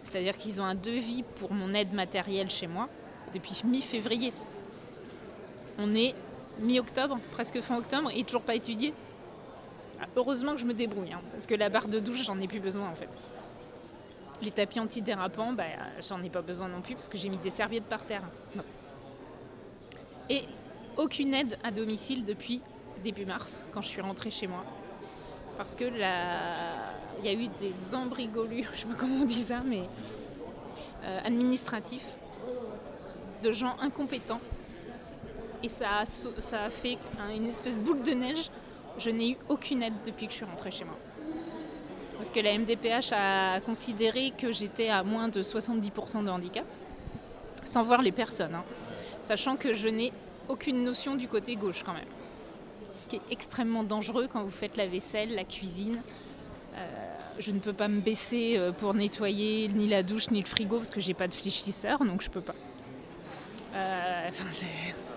C'est-à-dire 0.03 0.37
qu'ils 0.37 0.61
ont 0.61 0.65
un 0.65 0.75
devis 0.75 1.23
pour 1.37 1.53
mon 1.53 1.73
aide 1.73 1.93
matérielle 1.93 2.51
chez 2.51 2.67
moi 2.67 2.89
depuis 3.33 3.63
mi-février. 3.65 4.33
On 5.79 5.95
est 5.95 6.15
mi-octobre, 6.61 7.19
presque 7.33 7.61
fin 7.61 7.79
octobre, 7.79 8.11
et 8.15 8.25
toujours 8.25 8.43
pas 8.43 8.55
étudié. 8.55 8.95
Heureusement 10.17 10.53
que 10.53 10.61
je 10.61 10.67
me 10.67 10.75
débrouille, 10.75 11.12
hein, 11.12 11.21
parce 11.33 11.47
que 11.47 11.55
la 11.55 11.69
barre 11.69 11.89
de 11.89 11.99
douche, 11.99 12.25
j'en 12.25 12.39
ai 12.41 12.49
plus 12.49 12.61
besoin 12.61 12.89
en 12.89 12.95
fait. 12.95 13.09
Les 14.43 14.51
tapis 14.51 14.81
antidérapants, 14.81 15.53
bah, 15.53 15.65
j'en 16.06 16.23
ai 16.23 16.31
pas 16.31 16.43
besoin 16.43 16.69
non 16.69 16.81
plus, 16.81 16.95
parce 16.95 17.09
que 17.09 17.17
j'ai 17.17 17.29
mis 17.29 17.39
des 17.39 17.51
serviettes 17.51 17.87
par 17.87 18.05
terre. 18.05 18.23
Et 20.29 20.45
aucune 20.97 21.33
aide 21.35 21.59
à 21.62 21.71
domicile 21.71 22.25
depuis 22.25 22.61
début 23.03 23.25
mars, 23.25 23.65
quand 23.73 23.83
je 23.83 23.89
suis 23.89 24.00
rentrée 24.00 24.31
chez 24.31 24.47
moi. 24.47 24.65
Parce 25.57 25.77
que 25.77 25.85
il 25.85 27.25
y 27.25 27.29
a 27.29 27.33
eu 27.33 27.49
des 27.49 27.95
embrigolus, 27.95 28.67
je 28.75 28.81
sais 28.81 28.87
pas 28.87 28.95
comment 28.99 29.23
on 29.23 29.25
dit 29.25 29.35
ça, 29.35 29.61
mais 29.65 29.83
euh, 31.05 31.21
administratifs, 31.25 32.09
de 33.43 33.53
gens 33.53 33.77
incompétents 33.81 34.41
et 35.64 35.69
ça 35.69 36.00
a, 36.00 36.70
fait 36.70 36.99
une 37.34 37.46
espèce 37.46 37.78
de 37.78 37.84
boule 37.84 38.02
de 38.02 38.12
neige. 38.12 38.50
Je 38.99 39.11
n'ai 39.11 39.31
eu 39.31 39.37
aucune 39.49 39.82
aide 39.82 39.94
depuis 40.05 40.26
que 40.26 40.32
je 40.32 40.37
suis 40.37 40.44
rentrée 40.44 40.70
chez 40.70 40.84
moi. 40.84 40.96
Parce 42.16 42.28
que 42.31 42.40
la 42.40 42.56
MDPH 42.58 43.12
a 43.12 43.61
considéré 43.61 44.32
que 44.37 44.52
j'étais 44.52 44.88
à 44.88 45.02
moins 45.02 45.28
de 45.28 45.43
70% 45.43 46.25
de 46.25 46.31
handicap, 46.31 46.66
sans 47.64 47.82
voir 47.82 48.02
les 48.02 48.12
personnes, 48.12 48.55
hein. 48.55 48.64
sachant 49.25 49.56
que 49.56 49.72
je 49.72 49.88
n'ai 49.88 50.12
aucune 50.49 50.84
notion 50.84 51.16
du 51.16 51.28
côté 51.28 51.56
gauche 51.56 51.82
quand 51.82 51.94
même. 51.94 52.05
Ce 52.94 53.08
qui 53.08 53.16
est 53.16 53.22
extrêmement 53.31 53.82
dangereux 53.82 54.28
quand 54.31 54.43
vous 54.43 54.50
faites 54.50 54.76
la 54.76 54.87
vaisselle, 54.87 55.34
la 55.34 55.44
cuisine. 55.44 56.00
Euh, 56.76 56.87
je 57.38 57.50
ne 57.50 57.58
peux 57.58 57.72
pas 57.72 57.88
me 57.88 58.00
baisser 58.00 58.56
euh, 58.58 58.70
pour 58.70 58.94
nettoyer 58.94 59.69
ni 59.69 59.88
la 59.88 60.02
douche 60.02 60.31
ni 60.31 60.40
le 60.40 60.46
frigo 60.46 60.76
parce 60.76 60.90
que 60.90 61.00
j'ai 61.00 61.14
pas 61.14 61.26
de 61.26 61.34
fléchisseur, 61.34 62.05
donc 62.05 62.22
je 62.22 62.31
peux 62.31 62.43
pas. 62.43 62.55
Euh, 63.75 64.31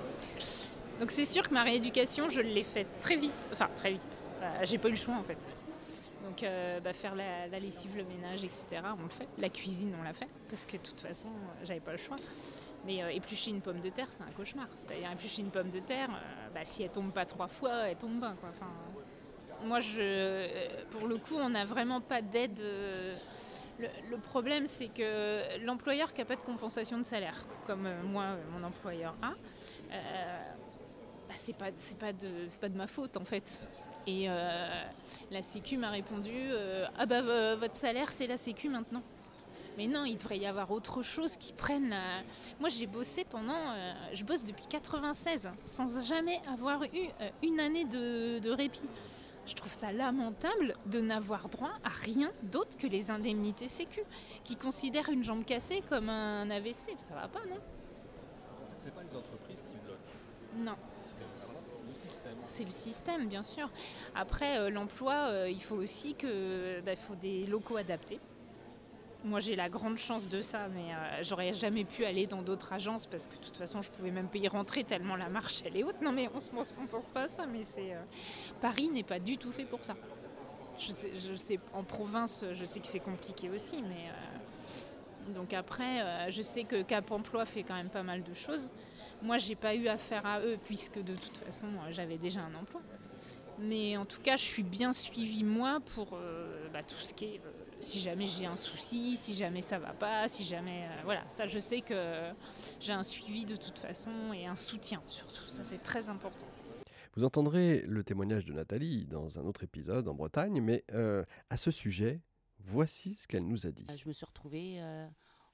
donc 1.00 1.12
c'est 1.12 1.26
sûr 1.26 1.44
que 1.44 1.54
ma 1.54 1.64
rééducation, 1.64 2.30
je 2.30 2.42
l'ai 2.42 2.64
faite 2.64 2.88
très 3.02 3.16
vite. 3.16 3.50
Enfin, 3.52 3.70
très 3.76 3.92
vite. 3.92 4.24
Euh, 4.42 4.60
j'ai 4.64 4.78
pas 4.78 4.88
eu 4.88 4.92
le 4.92 4.98
choix 4.98 5.16
en 5.16 5.24
fait. 5.24 5.38
Donc 6.24 6.44
euh, 6.44 6.80
bah, 6.80 6.94
faire 6.94 7.16
la, 7.16 7.48
lessive, 7.60 7.96
le 7.96 8.04
ménage, 8.04 8.44
etc., 8.44 8.68
on 9.00 9.04
le 9.04 9.10
fait. 9.10 9.28
La 9.38 9.50
cuisine, 9.50 9.94
on 10.00 10.04
l'a 10.04 10.14
fait. 10.14 10.28
Parce 10.50 10.66
que 10.66 10.78
de 10.78 10.82
toute 10.82 11.00
façon, 11.00 11.30
j'avais 11.64 11.80
pas 11.80 11.92
le 11.92 11.98
choix. 11.98 12.18
Mais 12.86 13.04
euh, 13.04 13.10
éplucher 13.10 13.52
une 13.52 13.62
pomme 13.62 13.80
de 13.80 13.90
terre, 13.90 14.08
c'est 14.10 14.24
un 14.24 14.32
cauchemar. 14.36 14.68
C'est-à-dire 14.76 15.12
éplucher 15.12 15.42
une 15.42 15.52
pomme 15.52 15.70
de 15.70 15.80
terre, 15.80 16.10
bah, 16.54 16.62
si 16.64 16.84
elle 16.84 16.92
tombe 16.92 17.12
pas 17.12 17.26
trois 17.26 17.48
fois, 17.48 17.90
elle 17.90 17.98
tombe 17.98 18.20
bien. 18.20 18.36
Quoi. 18.40 18.50
Enfin, 18.50 18.72
moi, 19.66 19.80
je, 19.80 20.86
pour 20.90 21.08
le 21.08 21.18
coup, 21.18 21.36
on 21.36 21.50
n'a 21.50 21.66
vraiment 21.66 22.02
pas 22.02 22.22
d'aide. 22.22 22.60
Le, 23.80 24.18
problème, 24.18 24.66
c'est 24.66 24.88
que 24.88 25.64
l'employeur 25.64 26.12
qui 26.14 26.22
n'a 26.22 26.26
pas 26.26 26.36
de 26.36 26.42
compensation 26.42 26.98
de 26.98 27.04
salaire, 27.04 27.46
comme 27.68 27.88
moi, 28.04 28.36
mon 28.52 28.64
employeur 28.64 29.16
a, 29.22 29.34
c'est 31.48 31.56
pas, 31.56 31.70
c'est 31.76 31.98
pas, 31.98 32.12
de, 32.12 32.28
c'est 32.50 32.60
pas 32.60 32.68
de 32.68 32.78
ma 32.78 32.88
faute 32.88 33.16
en 33.16 33.24
fait. 33.24 33.58
Et 34.06 34.30
euh, 34.30 34.84
la 35.32 35.42
Sécu 35.42 35.78
m'a 35.78 35.90
répondu 35.90 36.32
euh, 36.34 36.86
Ah 36.98 37.06
bah 37.06 37.56
votre 37.56 37.78
salaire 37.78 38.12
c'est 38.12 38.28
la 38.28 38.38
Sécu 38.38 38.68
maintenant. 38.68 39.02
Mais 39.78 39.88
non, 39.88 40.04
il 40.06 40.18
devrait 40.18 40.40
y 40.40 40.46
avoir 40.46 40.72
autre 40.72 41.04
chose 41.04 41.38
qui 41.38 41.54
prenne. 41.54 41.96
Moi 42.60 42.68
j'ai 42.68 42.86
bossé 42.86 43.24
pendant. 43.24 43.54
Euh, 43.54 43.94
je 44.14 44.26
bosse 44.26 44.44
depuis 44.44 44.66
96 44.68 45.50
sans 45.64 46.06
jamais 46.06 46.42
avoir 46.52 46.84
eu 46.84 47.08
une 47.44 47.62
année 47.62 47.86
de, 47.86 48.40
de 48.40 48.52
répit. 48.52 48.90
Je 49.46 49.54
trouve 49.56 49.72
ça 49.72 49.94
lamentable 49.94 50.76
de 50.88 51.00
n'avoir 51.00 51.48
droit 51.48 51.72
à 51.86 51.90
rien 51.90 52.34
d'autre 52.44 52.76
que 52.78 52.88
les 52.88 53.10
indemnités 53.10 53.70
Sécu, 53.70 54.02
qui 54.44 54.58
considèrent 54.58 55.08
une 55.08 55.24
jambe 55.24 55.46
cassée 55.46 55.82
comme 55.88 56.10
un 56.10 56.50
AVC. 56.50 56.98
Ça 57.00 57.16
va 57.16 57.30
pas, 57.30 57.46
non? 57.48 57.62
C'est 58.76 58.94
pas 58.94 59.04
les 59.04 59.16
entreprises 59.16 59.64
qui 59.72 59.78
bloquent? 59.86 60.66
Non 60.66 60.76
c'est 60.92 61.18
le 62.64 62.70
système, 62.70 63.28
bien 63.28 63.44
sûr. 63.44 63.70
Après, 64.16 64.58
euh, 64.58 64.70
l'emploi, 64.70 65.14
euh, 65.14 65.50
il 65.50 65.62
faut 65.62 65.76
aussi 65.76 66.16
que, 66.16 66.82
bah, 66.82 66.96
faut 66.96 67.16
des 67.16 67.46
locaux 67.46 67.78
adaptés. 67.78 68.20
Moi, 69.24 69.40
j'ai 69.40 69.56
la 69.56 69.68
grande 69.68 69.98
chance 69.98 70.30
de 70.30 70.42
ça, 70.42 70.68
mais 70.70 70.94
euh, 70.94 71.24
j'aurais 71.24 71.54
jamais 71.54 71.84
pu 71.84 72.06
aller 72.06 72.28
dans 72.28 72.42
d'autres 72.42 72.72
agences 72.72 73.08
parce 73.08 73.28
que 73.28 73.34
de 73.34 73.40
toute 73.44 73.58
façon, 73.58 73.82
je 73.82 73.92
pouvais 73.92 74.12
même 74.12 74.28
pas 74.28 74.38
y 74.38 74.48
rentrer 74.48 74.84
tellement 74.84 75.16
la 75.16 75.28
marche 75.28 75.62
elle 75.66 75.76
est 75.76 75.84
haute. 75.84 76.02
Non, 76.02 76.12
mais 76.12 76.30
on 76.30 76.82
ne 76.82 76.88
pense 76.88 77.12
pas 77.12 77.24
à 77.24 77.28
ça, 77.28 77.46
mais 77.46 77.64
c'est 77.64 77.96
Paris 78.62 78.90
n'est 78.90 79.04
pas 79.04 79.20
du 79.20 79.38
tout 79.38 79.52
fait 79.52 79.66
pour 79.66 79.84
ça. 79.84 79.96
Je 80.80 81.36
sais, 81.36 81.60
en 81.74 81.84
province, 81.84 82.46
je 82.54 82.64
sais 82.64 82.80
que 82.80 82.86
c'est 82.88 83.00
compliqué 83.00 83.50
aussi, 83.50 83.82
mais 83.82 85.34
donc 85.34 85.52
après, 85.54 86.30
je 86.30 86.42
sais 86.44 86.64
que 86.64 86.84
Cap 86.84 87.10
Emploi 87.12 87.46
fait 87.46 87.64
quand 87.64 87.74
même 87.74 87.90
pas 87.90 88.04
mal 88.04 88.22
de 88.22 88.34
choses. 88.36 88.72
Moi, 89.22 89.38
j'ai 89.38 89.56
pas 89.56 89.76
eu 89.76 89.88
affaire 89.88 90.26
à 90.26 90.42
eux 90.42 90.58
puisque 90.64 91.02
de 91.02 91.16
toute 91.16 91.38
façon, 91.38 91.68
j'avais 91.92 92.18
déjà 92.18 92.42
un 92.42 92.56
emploi. 92.56 92.82
Mais 93.60 93.98
en 93.98 94.06
tout 94.06 94.22
cas, 94.22 94.38
je 94.38 94.44
suis 94.44 94.64
bien 94.64 94.94
suivie 94.94 95.44
moi 95.44 95.80
pour 95.96 96.10
euh, 96.14 96.68
bah, 96.72 96.84
tout 96.84 96.96
ce 96.96 97.14
qui 97.14 97.26
est 97.26 97.42
euh, 97.44 97.52
si 97.80 98.00
jamais 98.00 98.28
j'ai 98.28 98.46
un 98.46 98.56
souci, 98.56 99.16
si 99.16 99.34
jamais 99.34 99.62
ça 99.62 99.80
va 99.80 99.94
pas, 99.94 100.28
si 100.28 100.44
jamais. 100.44 100.84
euh, 100.86 101.02
voilà, 101.06 101.28
ça, 101.28 101.48
je 101.48 101.58
sais 101.60 101.82
que 101.82 102.32
j'ai 102.80 102.94
un 102.94 103.04
suivi 103.04 103.46
de 103.46 103.56
toute 103.56 103.80
façon 103.80 104.12
et 104.34 104.46
un 104.46 104.56
soutien 104.56 105.02
surtout. 105.08 105.48
Ça, 105.48 105.64
c'est 105.64 105.82
très 105.82 106.10
important. 106.10 106.46
Vous 107.16 107.24
entendrez 107.24 107.82
le 107.88 108.04
témoignage 108.04 108.46
de 108.46 108.54
Nathalie 108.54 109.06
dans 109.08 109.40
un 109.40 109.46
autre 109.46 109.64
épisode 109.64 110.08
en 110.08 110.14
Bretagne, 110.14 110.62
mais 110.62 110.84
euh, 110.94 111.24
à 111.50 111.58
ce 111.58 111.72
sujet, 111.72 112.22
voici 112.60 113.16
ce 113.16 113.28
qu'elle 113.28 113.48
nous 113.48 113.66
a 113.66 113.72
dit. 113.72 113.88
Je 113.96 114.08
me 114.08 114.14
suis 114.14 114.26
retrouvée 114.26 114.76
euh, 114.78 115.08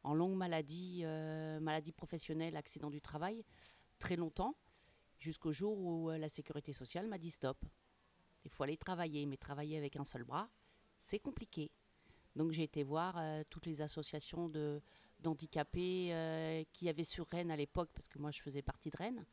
en 0.04 0.14
longue 0.14 0.36
maladie, 0.36 1.02
euh, 1.04 1.60
maladie 1.60 1.92
professionnelle, 1.92 2.56
accident 2.58 2.90
du 2.90 3.02
travail, 3.02 3.44
très 4.00 4.16
longtemps, 4.16 4.56
jusqu'au 5.20 5.52
jour 5.52 5.78
où 5.78 6.10
euh, 6.10 6.18
la 6.18 6.30
sécurité 6.30 6.74
sociale 6.74 7.08
m'a 7.08 7.18
dit 7.18 7.32
stop. 7.32 7.58
Il 8.46 8.52
faut 8.52 8.64
aller 8.64 8.78
travailler, 8.78 9.26
mais 9.26 9.38
travailler 9.38 9.78
avec 9.78 9.96
un 9.96 10.04
seul 10.04 10.24
bras, 10.24 10.50
c'est 11.00 11.20
compliqué. 11.20 11.72
Donc 12.36 12.52
j'ai 12.52 12.64
été 12.64 12.84
voir 12.84 13.16
euh, 13.18 13.44
toutes 13.50 13.66
les 13.66 13.82
associations 13.82 14.50
de, 14.50 14.82
d'handicapés 15.20 16.10
euh, 16.12 16.64
qu'il 16.74 16.88
y 16.88 16.90
avait 16.90 17.04
sur 17.04 17.28
Rennes 17.28 17.52
à 17.52 17.56
l'époque, 17.56 17.90
parce 17.94 18.08
que 18.08 18.20
moi 18.20 18.32
je 18.32 18.42
faisais 18.42 18.62
partie 18.62 18.90
de 18.90 18.98
Rennes. 18.98 19.26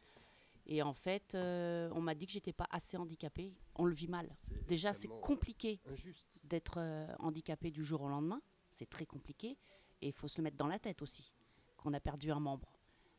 Et 0.67 0.83
en 0.83 0.93
fait, 0.93 1.35
euh, 1.35 1.91
on 1.95 2.01
m'a 2.01 2.15
dit 2.15 2.27
que 2.27 2.33
j'étais 2.33 2.53
pas 2.53 2.69
assez 2.71 2.97
handicapée. 2.97 3.55
On 3.75 3.87
le 3.87 3.95
vit 3.95 4.07
mal. 4.09 4.37
Déjà, 4.69 4.93
c'est 4.93 5.09
compliqué 5.09 5.81
injuste. 5.87 6.39
d'être 6.45 6.79
handicapé 7.19 7.71
du 7.71 7.83
jour 7.83 8.03
au 8.03 8.09
lendemain. 8.09 8.41
C'est 8.71 8.89
très 8.89 9.07
compliqué. 9.07 9.57
Et 10.03 10.09
il 10.09 10.13
faut 10.13 10.29
se 10.29 10.39
le 10.39 10.45
mettre 10.45 10.57
dans 10.57 10.67
la 10.67 10.79
tête 10.79 11.03
aussi, 11.03 11.33
qu'on 11.77 11.93
a 11.95 12.01
perdu 12.01 12.31
un 12.31 12.41
membre. 12.41 12.73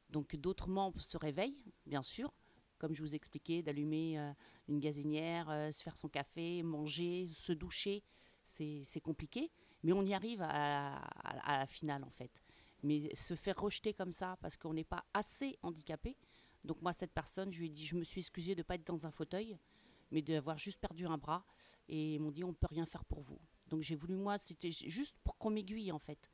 Donc 0.09 0.35
d'autres 0.35 0.67
membres 0.69 1.01
se 1.01 1.17
réveillent, 1.17 1.63
bien 1.85 2.03
sûr, 2.03 2.33
comme 2.77 2.95
je 2.95 3.01
vous 3.01 3.15
expliquais, 3.15 3.61
d'allumer 3.61 4.19
euh, 4.19 4.31
une 4.67 4.79
gazinière, 4.79 5.50
euh, 5.50 5.71
se 5.71 5.83
faire 5.83 5.95
son 5.97 6.09
café, 6.09 6.63
manger, 6.63 7.27
se 7.27 7.53
doucher. 7.53 8.03
C'est 8.43 9.01
compliqué, 9.01 9.51
mais 9.83 9.93
on 9.93 10.03
y 10.03 10.13
arrive 10.13 10.41
à- 10.41 10.97
à 10.97 11.59
la 11.59 11.67
finale 11.67 12.03
en 12.03 12.09
fait. 12.09 12.41
Mais 12.83 13.13
se 13.15 13.35
faire 13.35 13.55
rejeter 13.59 13.93
comme 13.93 14.11
ça 14.11 14.35
parce 14.41 14.57
qu'on 14.57 14.73
n'est 14.73 14.83
pas 14.83 15.05
assez 15.13 15.57
handicapé. 15.61 16.17
Donc 16.65 16.81
moi, 16.81 16.91
cette 16.91 17.11
personne, 17.13 17.51
je 17.51 17.59
lui 17.59 17.67
ai 17.67 17.69
dit, 17.69 17.85
je 17.85 17.95
me 17.95 18.03
suis 18.03 18.19
excusée 18.19 18.55
de 18.55 18.59
ne 18.61 18.63
pas 18.63 18.75
être 18.75 18.85
dans 18.85 19.05
un 19.05 19.11
fauteuil, 19.11 19.57
mais 20.09 20.21
d'avoir 20.23 20.57
juste 20.57 20.79
perdu 20.79 21.05
un 21.05 21.17
bras. 21.17 21.45
Et 21.88 22.15
ils 22.15 22.19
m'ont 22.19 22.31
dit, 22.31 22.43
on 22.43 22.50
ne 22.50 22.53
peut 22.53 22.67
rien 22.69 22.85
faire 22.85 23.05
pour 23.05 23.21
vous. 23.21 23.39
Donc 23.67 23.81
j'ai 23.81 23.95
voulu, 23.95 24.15
moi, 24.15 24.38
c'était 24.39 24.71
juste 24.71 25.15
pour 25.23 25.38
qu'on 25.38 25.51
m'aiguille, 25.51 25.91
en 25.91 26.00
fait. 26.00 26.31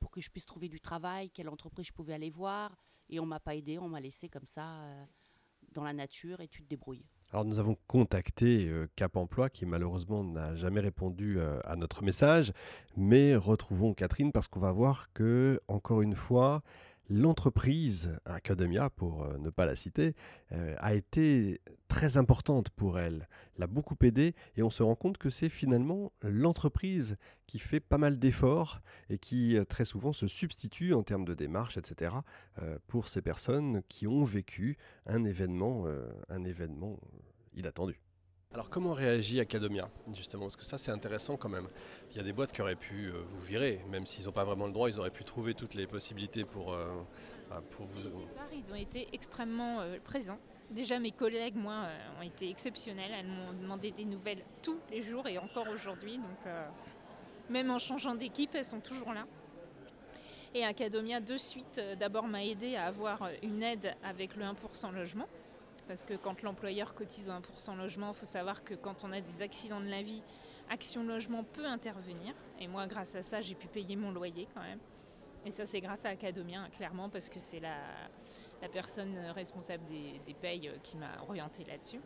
Pour 0.00 0.10
que 0.10 0.20
je 0.20 0.30
puisse 0.30 0.46
trouver 0.46 0.68
du 0.68 0.80
travail, 0.80 1.30
quelle 1.30 1.48
entreprise 1.48 1.86
je 1.86 1.92
pouvais 1.92 2.14
aller 2.14 2.30
voir. 2.30 2.76
Et 3.08 3.20
on 3.20 3.26
m'a 3.26 3.40
pas 3.40 3.54
aidé, 3.54 3.78
on 3.78 3.88
m'a 3.88 4.00
laissé 4.00 4.28
comme 4.28 4.46
ça, 4.46 4.82
euh, 4.82 5.04
dans 5.72 5.84
la 5.84 5.92
nature, 5.92 6.40
et 6.40 6.48
tu 6.48 6.62
te 6.62 6.68
débrouilles. 6.68 7.06
Alors 7.30 7.44
nous 7.44 7.58
avons 7.58 7.76
contacté 7.86 8.68
euh, 8.68 8.88
Cap 8.96 9.16
Emploi 9.16 9.50
qui 9.50 9.66
malheureusement 9.66 10.24
n'a 10.24 10.56
jamais 10.56 10.80
répondu 10.80 11.38
euh, 11.38 11.60
à 11.64 11.76
notre 11.76 12.02
message, 12.02 12.54
mais 12.96 13.36
retrouvons 13.36 13.92
Catherine 13.92 14.32
parce 14.32 14.48
qu'on 14.48 14.60
va 14.60 14.72
voir 14.72 15.12
que 15.12 15.60
encore 15.68 16.00
une 16.00 16.14
fois 16.14 16.62
l'entreprise 17.08 18.12
Academia, 18.24 18.90
pour 18.90 19.24
euh, 19.24 19.38
ne 19.38 19.50
pas 19.50 19.66
la 19.66 19.76
citer, 19.76 20.14
euh, 20.52 20.74
a 20.78 20.94
été 20.94 21.60
très 21.88 22.16
importante 22.16 22.70
pour 22.70 22.98
elle, 22.98 23.28
l'a 23.56 23.66
beaucoup 23.66 23.96
aidée 24.02 24.34
et 24.56 24.62
on 24.62 24.70
se 24.70 24.82
rend 24.82 24.94
compte 24.94 25.18
que 25.18 25.30
c'est 25.30 25.48
finalement 25.48 26.12
l'entreprise 26.22 27.16
qui 27.46 27.58
fait 27.58 27.80
pas 27.80 27.98
mal 27.98 28.18
d'efforts 28.18 28.80
et 29.08 29.18
qui 29.18 29.56
euh, 29.56 29.64
très 29.64 29.84
souvent 29.84 30.12
se 30.12 30.26
substitue 30.26 30.92
en 30.92 31.02
termes 31.02 31.24
de 31.24 31.34
démarches, 31.34 31.76
etc., 31.76 32.16
pour 32.86 33.08
ces 33.08 33.22
personnes 33.22 33.82
qui 33.88 34.06
ont 34.06 34.24
vécu 34.24 34.76
un 35.06 35.24
événement, 35.24 35.86
un 36.28 36.44
événement 36.44 36.98
inattendu. 37.54 38.00
Alors 38.54 38.70
comment 38.70 38.94
réagit 38.94 39.40
Academia 39.40 39.90
justement? 40.14 40.44
Parce 40.44 40.56
que 40.56 40.64
ça 40.64 40.78
c'est 40.78 40.90
intéressant 40.90 41.36
quand 41.36 41.50
même. 41.50 41.68
Il 42.10 42.16
y 42.16 42.20
a 42.20 42.22
des 42.22 42.32
boîtes 42.32 42.50
qui 42.50 42.62
auraient 42.62 42.76
pu 42.76 43.08
euh, 43.08 43.22
vous 43.28 43.40
virer, 43.42 43.84
même 43.90 44.06
s'ils 44.06 44.24
n'ont 44.24 44.32
pas 44.32 44.44
vraiment 44.44 44.66
le 44.66 44.72
droit, 44.72 44.88
ils 44.88 44.98
auraient 44.98 45.10
pu 45.10 45.22
trouver 45.22 45.52
toutes 45.52 45.74
les 45.74 45.86
possibilités 45.86 46.44
pour, 46.44 46.72
euh, 46.72 46.86
pour 47.70 47.84
vous... 47.84 48.00
ils 48.54 48.72
ont 48.72 48.74
été 48.74 49.06
extrêmement 49.12 49.80
euh, 49.80 49.98
présents. 50.02 50.38
Déjà, 50.70 50.98
mes 50.98 51.12
collègues, 51.12 51.56
moi, 51.56 51.86
ont 52.18 52.22
été 52.22 52.50
exceptionnels. 52.50 53.10
Elles 53.18 53.26
m'ont 53.26 53.52
demandé 53.52 53.90
des 53.90 54.04
nouvelles 54.04 54.44
tous 54.62 54.78
les 54.90 55.00
jours 55.00 55.26
et 55.26 55.38
encore 55.38 55.66
aujourd'hui. 55.74 56.18
Donc, 56.18 56.52
même 57.48 57.70
en 57.70 57.78
changeant 57.78 58.14
d'équipe, 58.14 58.54
elles 58.54 58.66
sont 58.66 58.80
toujours 58.80 59.14
là. 59.14 59.24
Et 60.54 60.66
Academia, 60.66 61.20
de 61.20 61.38
suite, 61.38 61.80
d'abord 61.98 62.26
m'a 62.26 62.44
aidé 62.44 62.76
à 62.76 62.84
avoir 62.84 63.30
une 63.42 63.62
aide 63.62 63.94
avec 64.04 64.36
le 64.36 64.44
1% 64.44 64.92
logement. 64.92 65.26
Parce 65.88 66.04
que 66.04 66.14
quand 66.14 66.42
l'employeur 66.42 66.94
cotise 66.94 67.30
au 67.30 67.32
1% 67.32 67.76
logement, 67.76 68.10
il 68.10 68.14
faut 68.14 68.26
savoir 68.26 68.62
que 68.62 68.74
quand 68.74 69.04
on 69.04 69.12
a 69.12 69.20
des 69.20 69.42
accidents 69.42 69.80
de 69.80 69.88
la 69.88 70.02
vie, 70.02 70.22
Action 70.70 71.02
Logement 71.02 71.44
peut 71.44 71.64
intervenir. 71.64 72.34
Et 72.60 72.68
moi, 72.68 72.86
grâce 72.86 73.14
à 73.14 73.22
ça, 73.22 73.40
j'ai 73.40 73.54
pu 73.54 73.68
payer 73.68 73.96
mon 73.96 74.12
loyer 74.12 74.46
quand 74.54 74.60
même. 74.60 74.78
Et 75.46 75.50
ça, 75.50 75.64
c'est 75.64 75.80
grâce 75.80 76.04
à 76.04 76.10
Academia, 76.10 76.60
hein, 76.60 76.68
clairement, 76.76 77.08
parce 77.08 77.30
que 77.30 77.38
c'est 77.38 77.60
la, 77.60 77.78
personne 78.70 79.16
responsable 79.34 79.82
des, 79.86 80.34
payes 80.34 80.68
euh, 80.68 80.76
qui 80.82 80.98
m'a 80.98 81.22
orientée 81.26 81.64
là-dessus. 81.64 82.00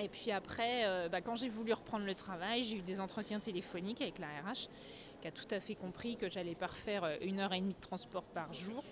Et 0.00 0.08
puis 0.08 0.32
après, 0.32 0.84
euh, 0.84 1.08
bah, 1.08 1.20
quand 1.20 1.36
j'ai 1.36 1.48
voulu 1.48 1.72
reprendre 1.72 2.06
le 2.06 2.14
travail, 2.14 2.64
j'ai 2.64 2.78
eu 2.78 2.82
des 2.82 3.00
entretiens 3.00 3.38
téléphoniques 3.38 4.00
avec 4.00 4.18
la 4.18 4.26
RH, 4.26 4.68
qui 5.20 5.28
a 5.28 5.30
tout 5.30 5.46
à 5.50 5.60
fait 5.60 5.74
compris 5.74 6.16
que 6.16 6.28
j'allais 6.28 6.54
pas 6.56 6.68
refaire 6.68 7.04
euh, 7.04 7.16
une 7.20 7.38
heure 7.38 7.52
et 7.52 7.60
demie 7.60 7.74
de 7.74 7.80
transport 7.80 8.24
par 8.24 8.52
jour. 8.52 8.82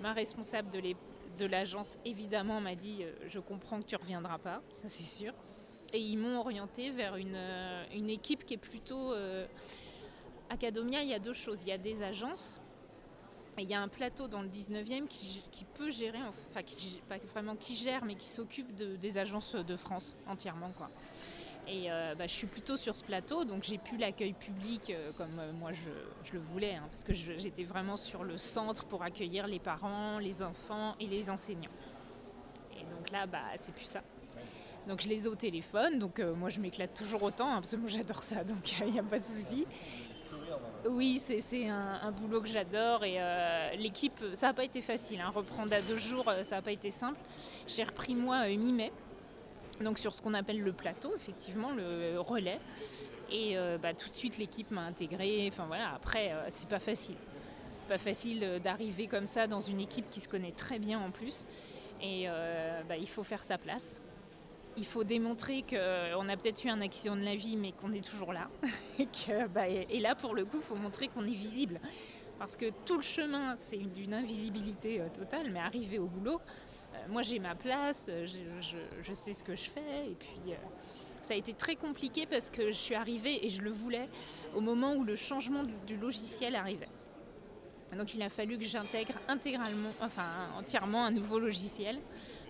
Ma 0.00 0.14
responsable 0.14 0.70
de 0.70 0.78
de 1.38 1.46
l'agence, 1.46 1.98
évidemment, 2.04 2.60
m'a 2.60 2.74
dit 2.74 2.98
euh, 3.02 3.12
Je 3.28 3.38
comprends 3.40 3.80
que 3.80 3.86
tu 3.86 3.96
reviendras 3.96 4.38
pas, 4.38 4.62
ça 4.72 4.88
c'est 4.88 5.04
sûr. 5.04 5.32
Et 5.92 5.98
ils 6.00 6.16
m'ont 6.16 6.38
orienté 6.40 6.90
vers 6.90 7.16
une, 7.16 7.34
euh, 7.36 7.84
une 7.94 8.10
équipe 8.10 8.44
qui 8.44 8.54
est 8.54 8.58
plutôt. 8.58 9.12
euh, 9.12 9.46
Academia, 10.50 11.02
il 11.02 11.08
y 11.08 11.14
a 11.14 11.18
deux 11.18 11.32
choses. 11.32 11.62
Il 11.62 11.68
y 11.68 11.72
a 11.72 11.78
des 11.78 12.02
agences 12.02 12.58
et 13.56 13.62
il 13.62 13.70
y 13.70 13.74
a 13.74 13.80
un 13.80 13.88
plateau 13.88 14.28
dans 14.28 14.42
le 14.42 14.48
19e 14.48 15.06
qui, 15.06 15.42
peut 15.74 15.90
gérer, 15.90 16.18
enfin 16.50 16.62
qui, 16.62 17.00
pas 17.08 17.16
vraiment 17.32 17.56
qui 17.56 17.74
gère, 17.76 18.04
mais 18.04 18.14
qui 18.16 18.28
s'occupe 18.28 18.74
de- 18.74 18.96
des 18.96 19.16
agences 19.18 19.54
de 19.54 19.76
France 19.76 20.14
entièrement. 20.26 20.70
Quoi. 20.76 20.90
Et 21.66 21.90
euh, 21.90 22.14
bah, 22.14 22.26
je 22.26 22.32
suis 22.32 22.46
plutôt 22.46 22.76
sur 22.76 22.96
ce 22.96 23.02
plateau, 23.02 23.44
donc 23.44 23.62
j'ai 23.62 23.78
pu 23.78 23.96
l'accueil 23.96 24.34
public 24.34 24.90
euh, 24.90 25.12
comme 25.16 25.38
euh, 25.38 25.52
moi 25.52 25.70
je, 25.72 26.32
le 26.32 26.38
voulais, 26.38 26.74
hein, 26.74 26.84
parce 26.90 27.04
que 27.04 27.14
j'étais 27.14 27.64
vraiment 27.64 27.96
sur 27.96 28.22
le 28.22 28.36
centre 28.36 28.84
pour 28.84 29.02
accueillir 29.02 29.46
les 29.46 29.58
parents, 29.58 30.18
les 30.18 30.42
enfants 30.42 30.94
et 31.00 31.06
les 31.06 31.30
enseignants. 31.30 31.70
Et 32.78 32.84
donc 32.94 33.10
là, 33.10 33.26
bah, 33.26 33.44
c'est 33.58 33.74
plus 33.74 33.86
ça. 33.86 34.02
Donc 34.86 35.00
je 35.00 35.08
les 35.08 35.24
ai 35.24 35.28
au 35.28 35.34
téléphone, 35.34 35.98
donc 35.98 36.18
moi 36.18 36.50
je 36.50 36.60
m'éclate 36.60 36.92
toujours 36.92 37.22
autant, 37.22 37.48
hein, 37.50 37.54
parce 37.56 37.70
que 37.70 37.76
moi 37.76 37.88
j'adore 37.88 38.22
ça, 38.22 38.44
donc 38.44 38.78
il 38.80 38.92
n'y 38.92 38.98
a 38.98 39.02
pas 39.02 39.18
de 39.18 39.24
souci. 39.24 39.66
Oui, 40.86 41.18
c'est 41.18 41.68
un, 41.68 42.12
boulot 42.12 42.42
que 42.42 42.48
j'adore 42.48 43.04
et 43.04 43.18
l'équipe, 43.78 44.22
ça 44.34 44.48
n'a 44.48 44.52
pas 44.52 44.64
été 44.64 44.82
facile. 44.82 45.20
hein. 45.20 45.32
Reprendre 45.34 45.72
à 45.72 45.80
deux 45.80 45.96
jours, 45.96 46.30
ça 46.42 46.56
n'a 46.56 46.62
pas 46.62 46.72
été 46.72 46.90
simple. 46.90 47.18
J'ai 47.66 47.84
repris 47.84 48.14
moi 48.14 48.46
mi-mai, 48.48 48.92
donc 49.80 49.98
sur 49.98 50.14
ce 50.14 50.22
qu'on 50.22 50.34
appelle 50.34 50.60
le 50.60 50.72
plateau, 50.72 51.12
effectivement, 51.16 51.72
le 51.72 52.18
relais. 52.18 52.58
Et 53.30 53.56
euh, 53.56 53.78
bah, 53.78 53.94
tout 53.94 54.08
de 54.08 54.14
suite, 54.14 54.38
l'équipe 54.38 54.70
m'a 54.70 54.82
intégrée. 54.82 55.48
Enfin 55.48 55.66
voilà, 55.66 55.92
après, 55.94 56.32
euh, 56.32 56.48
c'est 56.52 56.68
pas 56.68 56.78
facile. 56.78 57.16
C'est 57.76 57.88
pas 57.88 57.98
facile 57.98 58.44
euh, 58.44 58.58
d'arriver 58.58 59.06
comme 59.06 59.26
ça 59.26 59.46
dans 59.46 59.60
une 59.60 59.80
équipe 59.80 60.08
qui 60.10 60.20
se 60.20 60.28
connaît 60.28 60.52
très 60.52 60.78
bien 60.78 61.00
en 61.00 61.10
plus. 61.10 61.46
Et 62.02 62.24
euh, 62.26 62.82
bah, 62.88 62.96
il 62.96 63.08
faut 63.08 63.22
faire 63.22 63.42
sa 63.42 63.58
place. 63.58 64.00
Il 64.76 64.84
faut 64.84 65.04
démontrer 65.04 65.62
qu'on 65.62 66.28
a 66.28 66.36
peut-être 66.36 66.64
eu 66.64 66.68
un 66.68 66.80
accident 66.80 67.16
de 67.16 67.22
la 67.22 67.36
vie, 67.36 67.56
mais 67.56 67.72
qu'on 67.72 67.92
est 67.92 68.08
toujours 68.08 68.32
là. 68.32 68.48
et, 68.98 69.06
bah, 69.52 69.68
et 69.68 70.00
là, 70.00 70.14
pour 70.14 70.34
le 70.34 70.44
coup, 70.44 70.56
il 70.58 70.62
faut 70.64 70.74
montrer 70.74 71.08
qu'on 71.08 71.26
est 71.26 71.34
visible. 71.34 71.80
Parce 72.40 72.56
que 72.56 72.66
tout 72.84 72.96
le 72.96 73.02
chemin, 73.02 73.54
c'est 73.54 73.76
une, 73.76 73.92
d'une 73.92 74.12
invisibilité 74.12 75.00
totale, 75.14 75.50
mais 75.52 75.60
arriver 75.60 76.00
au 76.00 76.06
boulot, 76.06 76.40
moi 77.08 77.22
j'ai 77.22 77.38
ma 77.38 77.54
place, 77.54 78.06
euh, 78.10 78.24
je, 78.26 79.12
sais 79.12 79.32
ce 79.32 79.44
que 79.44 79.54
je 79.54 79.70
fais. 79.70 80.10
Et 80.10 80.14
puis, 80.14 80.52
euh, 80.52 80.56
ça 81.22 81.34
a 81.34 81.36
été 81.36 81.54
très 81.54 81.76
compliqué 81.76 82.26
parce 82.26 82.50
que 82.50 82.66
je 82.66 82.76
suis 82.76 82.94
arrivée, 82.94 83.44
et 83.44 83.48
je 83.48 83.62
le 83.62 83.70
voulais, 83.70 84.08
au 84.54 84.60
moment 84.60 84.94
où 84.94 85.04
le 85.04 85.16
changement 85.16 85.62
du, 85.86 85.96
logiciel 85.96 86.54
arrivait. 86.54 86.88
Donc 87.96 88.14
il 88.14 88.22
a 88.22 88.28
fallu 88.28 88.58
que 88.58 88.64
j'intègre 88.64 89.14
intégralement, 89.28 89.90
enfin 90.00 90.48
entièrement 90.58 91.04
un 91.04 91.10
nouveau 91.10 91.38
logiciel, 91.38 92.00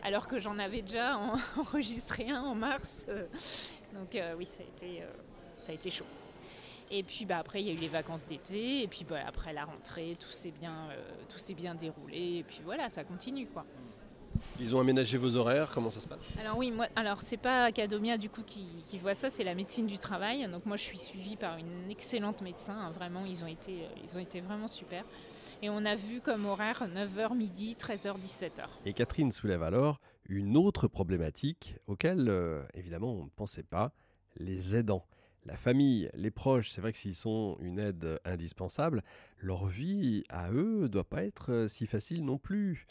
alors 0.02 0.26
que 0.26 0.38
j'en 0.38 0.58
avais 0.58 0.82
déjà 0.82 1.18
en- 1.18 1.34
enregistré 1.60 2.30
un 2.30 2.42
en 2.42 2.54
mars. 2.54 3.04
euh. 3.08 3.26
donc 3.92 4.14
euh, 4.14 4.34
oui, 4.36 4.46
ça 4.46 4.62
a 4.62 4.66
été, 4.66 5.02
euh, 5.02 5.06
ça 5.60 5.72
a 5.72 5.74
été 5.74 5.90
chaud. 5.90 6.06
Et 6.90 7.02
puis 7.02 7.24
bah, 7.24 7.38
après, 7.38 7.60
il 7.62 7.68
y 7.68 7.70
a 7.70 7.74
eu 7.74 7.78
les 7.78 7.88
vacances 7.88 8.26
d'été, 8.26 8.82
et 8.82 8.88
puis 8.88 9.04
bah, 9.04 9.20
après 9.26 9.52
la 9.52 9.64
rentrée, 9.64 10.16
tout 10.18 10.30
s'est 10.30 10.52
bien, 10.52 10.90
euh, 10.90 11.12
tout 11.28 11.54
bien 11.54 11.74
déroulé, 11.74 12.38
et 12.38 12.42
puis 12.42 12.60
voilà, 12.64 12.88
ça 12.88 13.04
continue 13.04 13.46
quoi. 13.46 13.64
Ils 14.60 14.74
ont 14.74 14.80
aménagé 14.80 15.18
vos 15.18 15.36
horaires, 15.36 15.70
comment 15.72 15.90
ça 15.90 16.00
se 16.00 16.06
passe? 16.06 16.20
Alors 16.40 16.56
oui, 16.56 16.70
moi, 16.70 16.86
alors 16.94 17.22
c'est 17.22 17.36
pas 17.36 17.64
Academia 17.64 18.16
du 18.18 18.30
coup 18.30 18.42
qui, 18.46 18.66
qui 18.86 18.98
voit 18.98 19.14
ça, 19.14 19.28
c'est 19.28 19.42
la 19.42 19.54
médecine 19.54 19.86
du 19.86 19.98
travail. 19.98 20.48
Donc 20.48 20.64
moi 20.64 20.76
je 20.76 20.82
suis 20.82 20.98
suivie 20.98 21.36
par 21.36 21.58
une 21.58 21.90
excellente 21.90 22.40
médecin, 22.42 22.76
hein, 22.76 22.90
vraiment 22.92 23.24
ils 23.24 23.42
ont 23.42 23.48
été, 23.48 23.82
euh, 23.82 24.00
ils 24.04 24.16
ont 24.16 24.20
été 24.20 24.40
vraiment 24.40 24.68
super. 24.68 25.04
Et 25.62 25.70
on 25.70 25.84
a 25.84 25.94
vu 25.94 26.20
comme 26.20 26.46
horaire 26.46 26.86
9h 26.86 27.36
midi, 27.36 27.76
13h, 27.78 28.18
17h. 28.20 28.66
Et 28.84 28.92
Catherine 28.92 29.32
soulève 29.32 29.62
alors 29.62 30.00
une 30.28 30.56
autre 30.56 30.88
problématique 30.88 31.76
auquel, 31.86 32.28
euh, 32.28 32.62
évidemment, 32.74 33.12
on 33.12 33.24
ne 33.24 33.30
pensait 33.30 33.62
pas, 33.62 33.92
les 34.36 34.74
aidants. 34.76 35.04
La 35.46 35.56
famille, 35.56 36.10
les 36.14 36.30
proches, 36.30 36.70
c'est 36.70 36.80
vrai 36.80 36.92
que 36.92 36.98
s'ils 36.98 37.14
sont 37.14 37.58
une 37.60 37.78
aide 37.78 38.18
indispensable, 38.24 39.02
leur 39.38 39.66
vie 39.66 40.24
à 40.30 40.50
eux 40.50 40.88
doit 40.88 41.04
pas 41.04 41.22
être 41.24 41.52
euh, 41.52 41.68
si 41.68 41.86
facile 41.86 42.24
non 42.24 42.38
plus. 42.38 42.86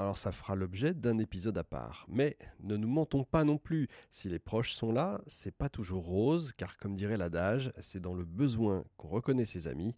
Alors 0.00 0.16
ça 0.16 0.32
fera 0.32 0.54
l'objet 0.54 0.94
d'un 0.94 1.18
épisode 1.18 1.58
à 1.58 1.62
part. 1.62 2.06
Mais 2.08 2.38
ne 2.60 2.78
nous 2.78 2.88
mentons 2.88 3.22
pas 3.22 3.44
non 3.44 3.58
plus. 3.58 3.86
Si 4.10 4.30
les 4.30 4.38
proches 4.38 4.72
sont 4.72 4.92
là, 4.92 5.20
c'est 5.26 5.54
pas 5.54 5.68
toujours 5.68 6.06
rose, 6.06 6.54
car 6.56 6.78
comme 6.78 6.96
dirait 6.96 7.18
l'adage, 7.18 7.70
c'est 7.82 8.00
dans 8.00 8.14
le 8.14 8.24
besoin 8.24 8.82
qu'on 8.96 9.08
reconnaît 9.08 9.44
ses 9.44 9.68
amis, 9.68 9.94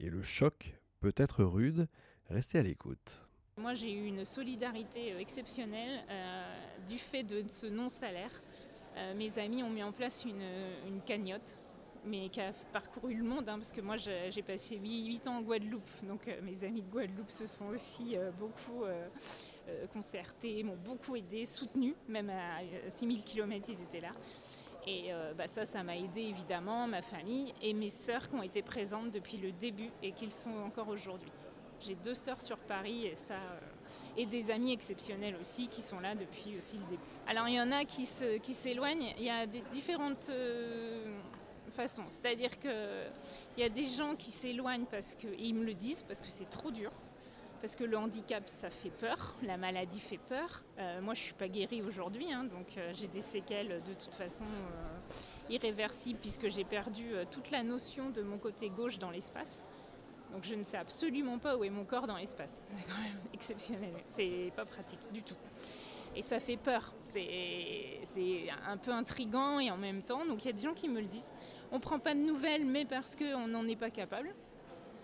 et 0.00 0.10
le 0.10 0.22
choc 0.22 0.74
peut 0.98 1.14
être 1.16 1.44
rude. 1.44 1.86
Restez 2.30 2.58
à 2.58 2.64
l'écoute. 2.64 3.22
Moi, 3.56 3.74
j'ai 3.74 3.92
eu 3.92 4.06
une 4.06 4.24
solidarité 4.24 5.12
euh, 5.12 5.20
exceptionnelle 5.20 6.02
euh, 6.10 6.88
du 6.88 6.98
fait 6.98 7.22
de 7.22 7.44
ce 7.46 7.66
non-salaire. 7.68 8.42
Euh, 8.96 9.14
mes 9.14 9.38
amis 9.38 9.62
ont 9.62 9.70
mis 9.70 9.84
en 9.84 9.92
place 9.92 10.24
une, 10.24 10.42
une 10.88 11.00
cagnotte, 11.02 11.60
mais 12.06 12.28
qui 12.28 12.40
a 12.40 12.52
parcouru 12.72 13.14
le 13.14 13.24
monde, 13.24 13.48
hein, 13.48 13.56
parce 13.56 13.72
que 13.72 13.80
moi, 13.80 13.96
j'ai 13.96 14.42
passé 14.42 14.76
8, 14.76 15.26
ans 15.28 15.38
en 15.38 15.42
Guadeloupe. 15.42 15.88
Donc, 16.02 16.28
euh, 16.28 16.40
mes 16.42 16.64
amis 16.64 16.82
de 16.82 16.90
Guadeloupe 16.90 17.30
se 17.30 17.46
sont 17.46 17.66
aussi 17.66 18.16
euh, 18.16 18.30
beaucoup 18.32 18.84
euh, 18.84 19.06
concertés, 19.92 20.62
m'ont 20.62 20.76
beaucoup 20.76 21.16
aidé, 21.16 21.44
soutenu, 21.44 21.94
même 22.08 22.30
à 22.30 22.60
6000 22.88 23.24
km, 23.24 23.70
ils 23.70 23.82
étaient 23.82 24.00
là. 24.00 24.12
Et 24.86 25.12
bah, 25.38 25.48
ça, 25.48 25.64
ça 25.64 25.82
m'a 25.82 25.96
aidé 25.96 26.20
évidemment, 26.20 26.86
ma 26.86 27.00
famille 27.00 27.54
et 27.62 27.72
mes 27.72 27.88
sœurs 27.88 28.28
qui 28.28 28.34
ont 28.34 28.42
été 28.42 28.60
présentes 28.60 29.10
depuis 29.10 29.38
le 29.38 29.50
début 29.50 29.88
et 30.02 30.12
qui 30.12 30.30
sont 30.30 30.58
encore 30.66 30.88
aujourd'hui. 30.88 31.32
J'ai 31.80 31.94
deux 31.94 32.12
sœurs 32.12 32.42
sur 32.42 32.58
Paris 32.58 33.06
et 33.06 33.14
ça, 33.14 33.38
et 34.14 34.26
des 34.26 34.50
amis 34.50 34.74
exceptionnels 34.74 35.36
aussi 35.40 35.68
qui 35.68 35.80
sont 35.80 36.00
là 36.00 36.14
depuis 36.14 36.58
aussi 36.58 36.76
le 36.76 36.84
début. 36.84 37.02
Alors 37.26 37.48
il 37.48 37.54
y 37.54 37.60
en 37.62 37.72
a 37.72 37.86
qui 37.86 38.04
s'éloignent. 38.04 39.14
Il 39.16 39.24
y 39.24 39.30
a 39.30 39.46
des 39.46 39.62
différentes 39.72 40.30
C'est-à-dire 42.10 42.58
que 42.58 43.04
il 43.56 43.60
y 43.60 43.66
a 43.66 43.68
des 43.68 43.86
gens 43.86 44.14
qui 44.16 44.30
s'éloignent 44.30 44.86
parce 44.90 45.14
que 45.14 45.26
et 45.26 45.42
ils 45.42 45.54
me 45.54 45.64
le 45.64 45.74
disent 45.74 46.02
parce 46.02 46.20
que 46.20 46.30
c'est 46.30 46.48
trop 46.48 46.70
dur. 46.70 46.90
Parce 47.60 47.76
que 47.76 47.84
le 47.84 47.96
handicap, 47.96 48.46
ça 48.46 48.68
fait 48.68 48.90
peur, 48.90 49.34
la 49.42 49.56
maladie 49.56 49.98
fait 49.98 50.18
peur. 50.18 50.62
Euh, 50.78 51.00
moi, 51.00 51.14
je 51.14 51.20
ne 51.20 51.24
suis 51.24 51.32
pas 51.32 51.48
guérie 51.48 51.80
aujourd'hui, 51.80 52.30
hein, 52.30 52.44
donc 52.44 52.76
euh, 52.76 52.92
j'ai 52.94 53.06
des 53.06 53.22
séquelles 53.22 53.82
de 53.82 53.94
toute 53.94 54.14
façon 54.14 54.44
euh, 54.44 55.48
irréversibles 55.48 56.18
puisque 56.20 56.50
j'ai 56.50 56.64
perdu 56.64 57.14
toute 57.30 57.50
la 57.50 57.62
notion 57.62 58.10
de 58.10 58.20
mon 58.20 58.36
côté 58.36 58.68
gauche 58.68 58.98
dans 58.98 59.10
l'espace. 59.10 59.64
Donc 60.32 60.44
je 60.44 60.54
ne 60.56 60.64
sais 60.64 60.76
absolument 60.76 61.38
pas 61.38 61.56
où 61.56 61.64
est 61.64 61.70
mon 61.70 61.84
corps 61.84 62.06
dans 62.06 62.18
l'espace. 62.18 62.60
C'est 62.68 62.84
quand 62.84 63.00
même 63.00 63.18
exceptionnel. 63.32 63.94
C'est 64.08 64.52
pas 64.54 64.66
pratique 64.66 65.00
du 65.10 65.22
tout. 65.22 65.36
Et 66.16 66.22
ça 66.22 66.38
fait 66.40 66.56
peur. 66.56 66.92
C'est 67.04 68.48
un 68.66 68.76
peu 68.76 68.92
intrigant 68.92 69.58
et 69.58 69.70
en 69.70 69.76
même 69.76 70.02
temps. 70.02 70.24
Donc 70.26 70.44
il 70.44 70.46
y 70.46 70.50
a 70.50 70.52
des 70.52 70.62
gens 70.62 70.74
qui 70.74 70.88
me 70.88 71.00
le 71.00 71.06
disent. 71.06 71.32
On 71.72 71.80
prend 71.80 71.98
pas 71.98 72.14
de 72.14 72.20
nouvelles, 72.20 72.64
mais 72.64 72.84
parce 72.84 73.16
qu'on 73.16 73.48
n'en 73.48 73.66
est 73.66 73.76
pas 73.76 73.90
capable. 73.90 74.34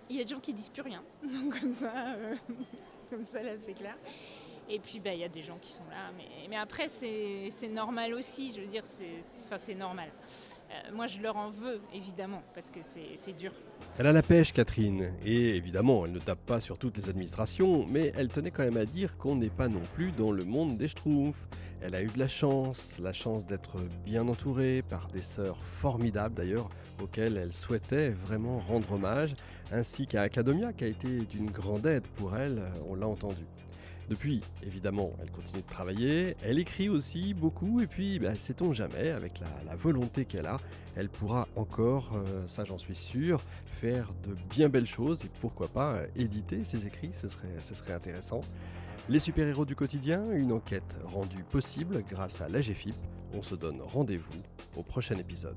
Il 0.09 0.17
y 0.17 0.21
a 0.21 0.25
des 0.25 0.31
gens 0.31 0.41
qui 0.41 0.53
disent 0.53 0.69
plus 0.69 0.83
rien. 0.83 1.03
Donc 1.23 1.61
comme 1.61 1.73
ça, 1.73 1.93
euh, 2.17 2.37
comme 3.11 3.25
ça 3.25 3.43
là 3.43 3.53
c'est 3.59 3.75
clair. 3.75 3.97
Et 4.69 4.79
puis 4.79 5.01
bah, 5.01 5.13
il 5.13 5.21
y 5.21 5.25
a 5.25 5.29
des 5.29 5.43
gens 5.43 5.59
qui 5.61 5.73
sont 5.73 5.89
là. 5.91 6.13
Mais, 6.17 6.49
mais 6.49 6.57
après 6.57 6.89
c'est 6.89 7.69
normal 7.69 8.15
aussi. 8.15 8.53
Je 8.53 8.61
veux 8.61 8.67
dire, 8.67 8.85
c'est 8.85 9.75
normal. 9.75 10.11
Euh, 10.71 10.95
moi 10.95 11.07
je 11.07 11.21
leur 11.21 11.37
en 11.37 11.51
veux 11.51 11.81
évidemment 11.93 12.43
parce 12.55 12.71
que 12.71 12.81
c'est 12.83 13.37
dur. 13.37 13.53
Elle 13.99 14.07
a 14.07 14.13
la 14.13 14.23
pêche, 14.23 14.53
Catherine, 14.53 15.13
et 15.25 15.57
évidemment, 15.57 16.05
elle 16.05 16.13
ne 16.13 16.19
tape 16.19 16.45
pas 16.47 16.61
sur 16.61 16.79
toutes 16.79 16.97
les 16.99 17.09
administrations, 17.09 17.87
mais 17.89 18.13
elle 18.17 18.29
tenait 18.29 18.51
quand 18.51 18.63
même 18.63 18.77
à 18.77 18.85
dire 18.85 19.17
qu'on 19.17 19.37
n'est 19.37 19.49
pas 19.49 19.69
non 19.69 19.83
plus 19.95 20.13
dans 20.13 20.33
le 20.33 20.45
monde 20.45 20.77
des 20.77 20.89
schtroumpfs. 20.89 21.49
Elle 21.83 21.95
a 21.95 22.03
eu 22.03 22.09
de 22.09 22.19
la 22.19 22.29
chance, 22.29 22.99
la 22.99 23.15
chance 23.15 23.47
d'être 23.47 23.79
bien 24.05 24.29
entourée 24.29 24.83
par 24.83 25.09
des 25.09 25.23
sœurs 25.23 25.59
formidables 25.81 26.35
d'ailleurs, 26.35 26.69
auxquelles 27.03 27.39
elle 27.39 27.55
souhaitait 27.55 28.11
vraiment 28.11 28.59
rendre 28.59 28.93
hommage, 28.93 29.35
ainsi 29.73 30.07
qu'à 30.07 30.23
Academia 30.23 30.75
qui 30.75 30.85
a 30.85 30.89
été 30.89 31.21
d'une 31.21 31.51
grande 31.51 31.87
aide 31.87 32.07
pour 32.17 32.37
elle, 32.37 32.63
on 32.89 32.95
l'a 32.95 33.07
entendu. 33.07 33.47
Depuis, 34.11 34.41
évidemment, 34.67 35.13
elle 35.23 35.31
continue 35.31 35.63
de 35.63 35.69
travailler, 35.69 36.35
elle 36.43 36.59
écrit 36.59 36.89
aussi 36.89 37.33
beaucoup, 37.33 37.81
et 37.81 37.87
puis, 37.87 38.19
bah, 38.19 38.35
sait-on 38.35 38.73
jamais, 38.73 39.11
avec 39.11 39.39
la, 39.65 39.77
volonté 39.77 40.25
qu'elle 40.25 40.47
a, 40.47 40.57
elle 40.97 41.09
pourra 41.09 41.47
encore, 41.55 42.11
euh, 42.17 42.49
ça 42.49 42.65
j'en 42.65 42.77
suis 42.77 42.97
sûr, 42.97 43.41
faire 43.81 44.11
de 44.27 44.35
bien 44.51 44.69
belles 44.69 44.89
choses, 44.89 45.25
et 45.25 45.31
pourquoi 45.41 45.69
pas 45.69 45.93
euh, 45.93 46.07
éditer 46.17 46.65
ses 46.65 46.89
écrits, 46.89 47.13
ce 47.23 47.29
serait, 47.29 47.57
ce 47.61 47.73
serait 47.73 47.93
intéressant. 47.93 48.41
Les 49.09 49.21
super-héros 49.21 49.65
du 49.65 49.77
quotidien, 49.77 50.25
une 50.33 50.51
enquête 50.51 50.83
rendue 51.05 51.45
possible 51.45 52.03
grâce 52.11 52.41
à 52.41 52.49
l'AGFIP. 52.49 52.97
On 53.39 53.45
se 53.45 53.55
donne 53.55 53.81
rendez-vous 53.81 54.43
au 54.77 54.83
prochain 54.83 55.15
épisode. 55.15 55.57